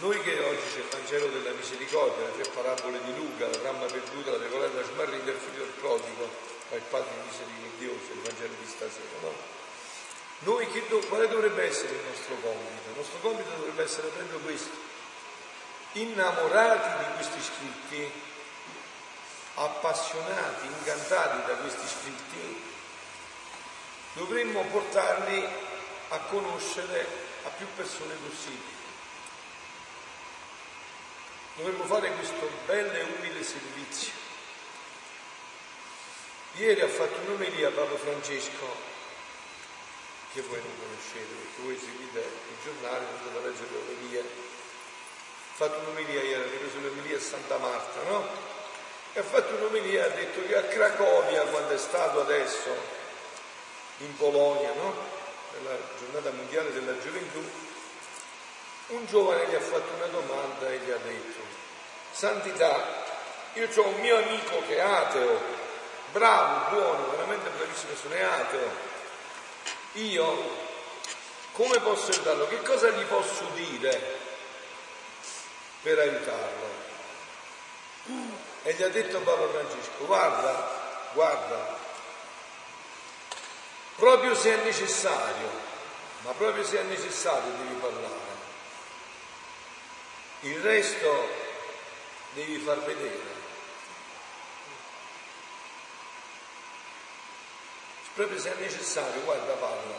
[0.00, 3.86] Noi che oggi c'è il Vangelo della misericordia, le tre parabole di Luca, la dramma
[3.86, 6.28] perduta, la regolata smarrita il figlio del prodigo,
[6.68, 9.61] ma il Padre misericordioso, il Vangelo di stasera, no?
[10.44, 12.88] Noi che do, quale dovrebbe essere il nostro compito?
[12.90, 14.76] Il nostro compito dovrebbe essere proprio questo,
[15.92, 18.10] innamorati di questi scritti,
[19.54, 22.62] appassionati, incantati da questi scritti,
[24.14, 25.46] dovremmo portarli
[26.08, 27.06] a conoscere
[27.44, 28.80] a più persone possibili.
[31.56, 34.12] Dovremmo fare questo bello e umile servizio.
[36.54, 38.90] Ieri ha fatto un'omelia Papa Francesco,
[40.32, 44.20] che voi non conoscete perché voi seguite i giornali, non andate a leggere le omelie.
[44.20, 48.28] Ha fatto un'omelia ieri, ha preso l'omelia a Santa Marta, no?
[49.12, 52.70] E ha fatto un'omelia, ha detto che a Cracovia, quando è stato adesso,
[53.98, 55.20] in Polonia, no?
[55.52, 57.44] nella giornata mondiale della gioventù,
[58.88, 61.40] un giovane gli ha fatto una domanda e gli ha detto,
[62.10, 63.04] Santità,
[63.52, 65.40] io ho un mio amico che è ateo,
[66.12, 68.91] bravo, buono, veramente bravissimo, sono ateo.
[69.92, 70.70] Io
[71.52, 72.48] come posso aiutarlo?
[72.48, 74.18] Che cosa gli posso dire
[75.82, 76.80] per aiutarlo?
[78.62, 81.76] E gli ha detto Papa Francesco, guarda, guarda,
[83.96, 85.50] proprio se è necessario,
[86.22, 88.30] ma proprio se è necessario devi parlare.
[90.40, 91.28] Il resto
[92.32, 93.31] devi far vedere.
[98.14, 99.94] Proprio se è necessario, guarda parla,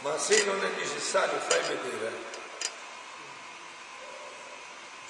[0.00, 2.42] ma se non è necessario fai vedere.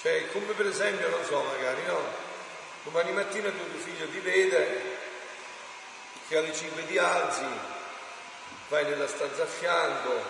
[0.01, 2.01] Cioè, come per esempio, non so, magari, no?
[2.85, 4.99] Domani mattina tuo figlio ti vede
[6.29, 7.47] che alle 5 ti alzi,
[8.69, 10.23] vai nella stanza a fianco,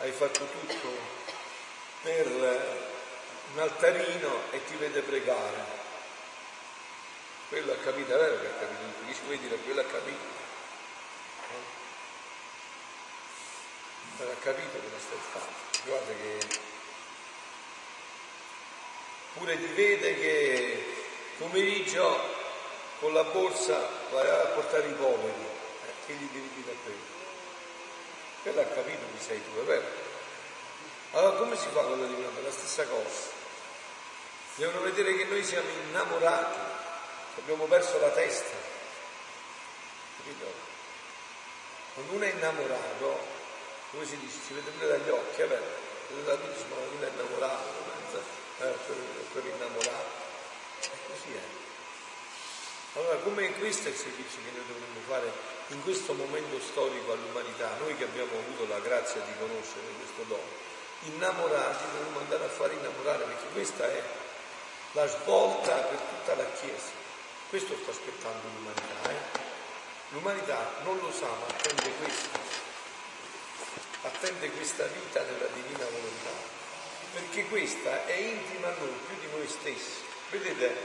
[0.00, 0.88] hai fatto tutto
[2.02, 2.26] per
[3.54, 5.76] un altarino e ti vede pregare.
[7.48, 10.36] Quello ha capito, è vero che ha capito, chi ci vuoi dire, quello ha capito.
[14.18, 15.88] Non ha capito come stai fatto.
[15.88, 16.60] Guarda che
[19.34, 20.94] pure ti vede che
[21.38, 22.36] pomeriggio
[22.98, 27.16] con la borsa vai a portare i poveri, eh, che gli devi dire a quello?
[28.42, 29.86] Quello ha capito chi sei tu, è vero?
[31.12, 32.40] Allora come si fa con la divinità?
[32.40, 33.36] La stessa cosa.
[34.56, 36.58] Devono vedere che noi siamo innamorati,
[37.38, 38.56] abbiamo perso la testa.
[40.16, 40.76] Capito?
[41.98, 43.18] Quando uno è innamorato,
[43.90, 45.66] come si dice, si vede pure dagli occhi, è vero?
[46.06, 47.68] Si vede dagli occhi, ma uno è innamorato,
[48.62, 48.74] eh,
[49.32, 50.10] quello innamorato.
[50.78, 51.42] E così è.
[52.98, 55.26] Allora, come questo è il servizio che noi dovremmo fare
[55.74, 60.46] in questo momento storico all'umanità, noi che abbiamo avuto la grazia di conoscere questo dono,
[61.02, 64.02] innamorati dovremmo andare a fare innamorare, perché questa è
[64.92, 66.94] la svolta per tutta la Chiesa.
[67.48, 69.10] Questo sta aspettando l'umanità.
[69.10, 69.47] Eh?
[70.10, 72.38] L'umanità non lo sa, ma attende questo.
[74.02, 76.30] Attende questa vita nella divina volontà,
[77.12, 80.06] perché questa è intima a noi più di noi stessi.
[80.30, 80.76] Vedete,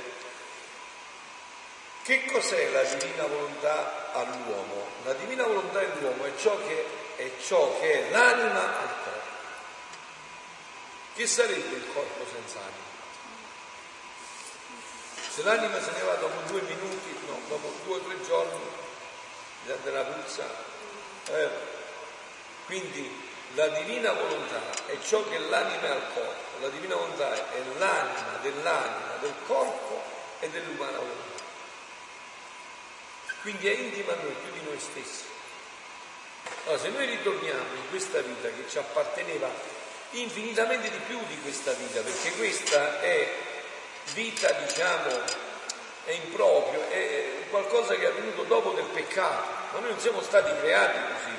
[2.03, 4.87] che cos'è la divina volontà all'uomo?
[5.05, 9.31] La divina volontà all'uomo è ciò che è, ciò che è l'anima al corpo.
[11.15, 12.91] Che sarebbe il corpo senza anima?
[15.29, 18.59] Se l'anima se ne va dopo due minuti, no, dopo due o tre giorni,
[19.83, 20.43] della puzza.
[21.27, 21.49] Eh,
[22.65, 27.61] quindi la divina volontà è ciò che l'anima è al corpo, la divina volontà è
[27.77, 30.01] l'anima dell'anima, del corpo
[30.39, 31.43] e dell'umana volontà.
[33.41, 35.25] Quindi è intima a noi più di noi stessi.
[36.65, 39.49] Allora, se noi ritorniamo in questa vita che ci apparteneva
[40.11, 43.29] infinitamente di più di questa vita, perché questa è
[44.13, 45.51] vita, diciamo,
[46.05, 50.51] è improprio, è qualcosa che è avvenuto dopo del peccato, ma noi non siamo stati
[50.59, 51.37] creati così,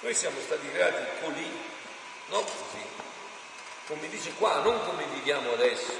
[0.00, 1.50] noi siamo stati creati così,
[2.28, 2.84] non così,
[3.86, 5.92] come dice qua, non come viviamo adesso.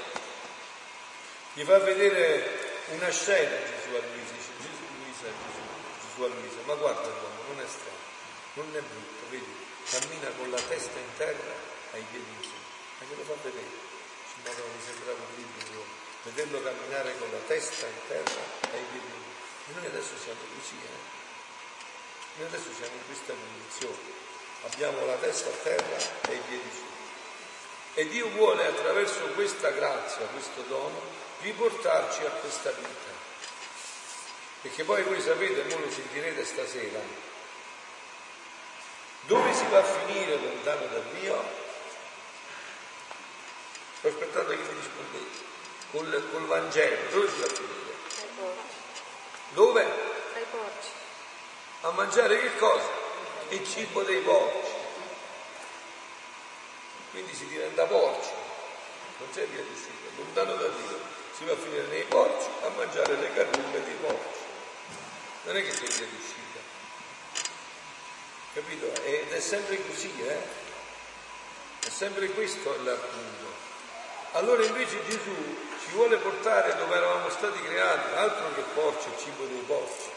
[1.53, 4.33] Gli fa vedere una scena Gesù a Luisa,
[6.01, 7.97] Gesù a Luisa, ma guarda l'uomo, non è strano,
[8.53, 9.55] non è brutto, vedi,
[9.89, 11.53] cammina con la testa in terra
[11.91, 12.49] ai piedi in su.
[12.99, 13.67] Ma che lo fa vedere?
[14.27, 18.41] Ci madonna, mi sembrava un libro, vederlo camminare con la testa in terra
[18.73, 19.13] ai piedi.
[19.67, 21.13] E noi adesso siamo così, eh?
[22.37, 24.13] Noi adesso siamo in questa condizione.
[24.65, 25.97] Abbiamo la testa a terra
[26.27, 26.83] e i piedi su.
[27.93, 30.99] E Dio vuole attraverso questa grazia, questo dono,
[31.41, 33.13] riportarci a questa vita.
[34.63, 36.99] Perché poi voi sapete, voi lo sentirete stasera,
[39.27, 41.43] dove si va a finire lontano da Dio?
[43.97, 45.54] Sto aspettando che mi rispondete.
[45.95, 47.93] Col, col Vangelo, dove si va a finire?
[49.53, 49.83] Dove?
[50.33, 50.89] Dai porci.
[51.81, 52.89] A mangiare che cosa?
[53.49, 54.73] Il cibo dei porci.
[57.11, 58.29] Quindi si diventa porci,
[59.19, 60.99] non c'è via di uscita, lontano da Dio.
[61.37, 64.43] Si va a finire nei porci a mangiare le carrume dei porci
[65.45, 66.59] non è che c'è via d'uscita.
[68.53, 69.03] Capito?
[69.03, 70.39] Ed è sempre così, eh?
[71.81, 73.44] È sempre questo l'appunto.
[74.35, 75.33] Allora invece Gesù
[75.79, 80.09] ci vuole portare dove eravamo stati creati, altro che porci, il cibo dei porci.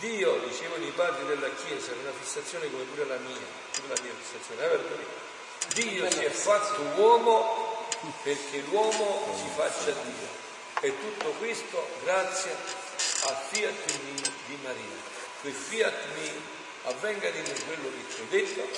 [0.00, 3.38] Dio, dicevano i padri della Chiesa, è una fissazione come pure la mia,
[3.70, 5.26] pure la mia fissazione, è vero?
[5.74, 7.86] Dio si è fatto uomo
[8.24, 10.46] perché l'uomo si faccia Dio.
[10.80, 14.96] E tutto questo grazie al fiat mi di Maria.
[15.40, 16.42] Quel fiat mi
[16.86, 18.68] avvenga di me quello che ti ho detto,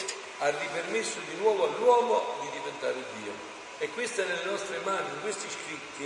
[0.41, 3.60] ha ripermesso di nuovo all'uomo di diventare Dio.
[3.83, 6.05] E questo è nelle nostre mani, in questi scritti,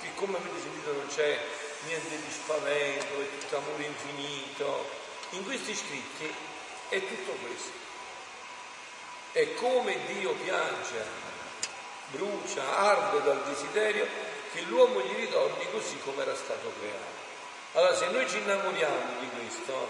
[0.00, 1.38] che come avete sentito non c'è
[1.84, 4.90] niente di spavento, è tutto amore infinito.
[5.30, 6.34] In questi scritti
[6.88, 7.70] è tutto questo.
[9.30, 11.04] È come Dio piange,
[12.10, 14.04] brucia, arde dal desiderio
[14.52, 17.16] che l'uomo gli ritorni così come era stato creato.
[17.74, 19.88] Allora se noi ci innamoriamo di questo,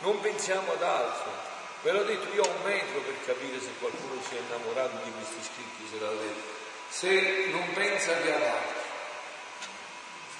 [0.00, 1.53] non pensiamo ad altro.
[1.84, 5.12] Ve l'ho detto, io ho un metro per capire se qualcuno si è innamorato di
[5.12, 6.40] questi scritti, se l'ha detto.
[6.88, 8.82] Se non pensa che ad altro.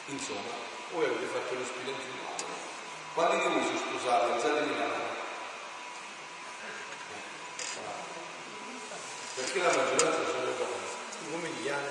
[0.06, 0.56] Insomma,
[0.92, 2.44] voi avete fatto lo spirito nuovo.
[3.12, 4.32] Quanti di voi sono sposati?
[4.32, 5.02] Alzate le mani.
[9.34, 11.30] Perché la maggioranza sono donne?
[11.30, 11.88] Come ti chiami?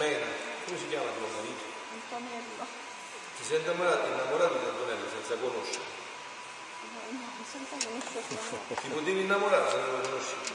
[0.00, 0.26] Mena.
[0.64, 1.64] Come si chiama tuo marito?
[1.92, 2.66] Antonello.
[3.38, 5.38] Ti sei innamorato, innamorato di Antonello senza conoscere.
[5.38, 5.99] No, senza conoscerlo.
[8.80, 10.50] Ti potevi innamorare se non lo conoscevi.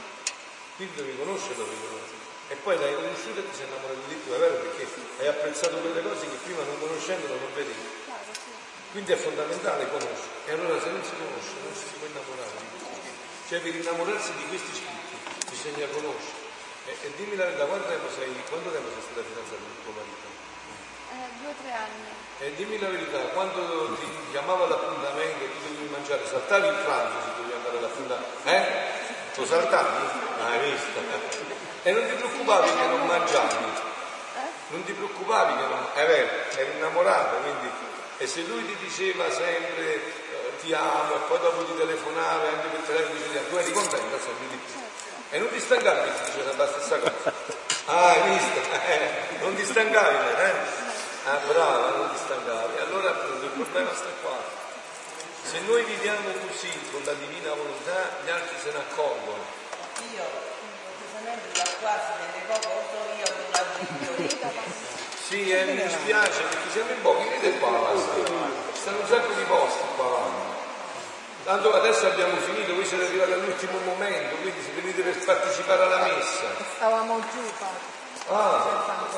[0.76, 2.24] Quindi devi conoscerlo per conoscere.
[2.48, 4.56] E poi l'hai conosciuto e ti sei innamorato di più, è vero?
[4.56, 4.88] Perché
[5.20, 7.86] hai apprezzato quelle cose che prima non conoscendolo non vedevi.
[8.92, 10.46] Quindi è fondamentale conoscere.
[10.46, 13.10] E allora se non si conosce non si può innamorare di scritti.
[13.48, 15.16] Cioè per innamorarsi di questi scritti
[15.50, 16.44] bisogna conoscere.
[16.86, 19.94] E, e dimmi la verità, quanto tempo sei, quanto tempo sei stata fidanzata con tuo
[19.98, 20.35] marito?
[21.46, 22.10] Eh, due o tre anni.
[22.40, 27.16] E dimmi la verità, quando ti chiamava l'appuntamento e tu dovevi mangiare, saltavi il pranzo
[27.22, 28.50] se dovevi andare all'appuntamento?
[28.50, 28.66] Eh?
[29.36, 30.06] Lo saltavi?
[30.42, 31.00] Ah, Hai visto?
[31.84, 33.56] E non ti preoccupavi che non mangiavi?
[34.70, 35.86] Non ti preoccupavi che non...
[35.94, 37.70] È vero, eri innamorato, quindi...
[38.18, 42.68] E se lui ti diceva sempre eh, ti amo e poi dopo ti telefonava anche
[42.68, 44.80] per telefono diceva tu eri contenta sempre di più.
[45.32, 47.34] E non ti stancavi che ti diceva la stessa cosa.
[47.88, 48.60] Ah, hai visto?
[48.88, 49.10] Eh,
[49.42, 50.85] non ti stancavi, eh?
[51.26, 52.78] Ah, brava, non ti stancavi.
[52.86, 54.38] Allora appunto il problema sta qua.
[55.42, 59.42] Se noi viviamo così con la divina volontà, gli altri se ne accorgono.
[60.14, 60.22] Io,
[60.86, 64.62] precisamente da quasi delle poche uso io con la video.
[65.26, 67.90] Sì, eh, mi dispiace perché siamo in pochi, vedete qua.
[68.74, 70.54] Stanno un sacco di posti qua avanti.
[71.44, 76.06] Tanto adesso abbiamo finito, voi siete arrivati all'ultimo momento, quindi se venite per partecipare alla
[76.06, 76.46] messa.
[76.76, 77.94] Stavamo giù, padre.
[78.28, 79.14] Ah.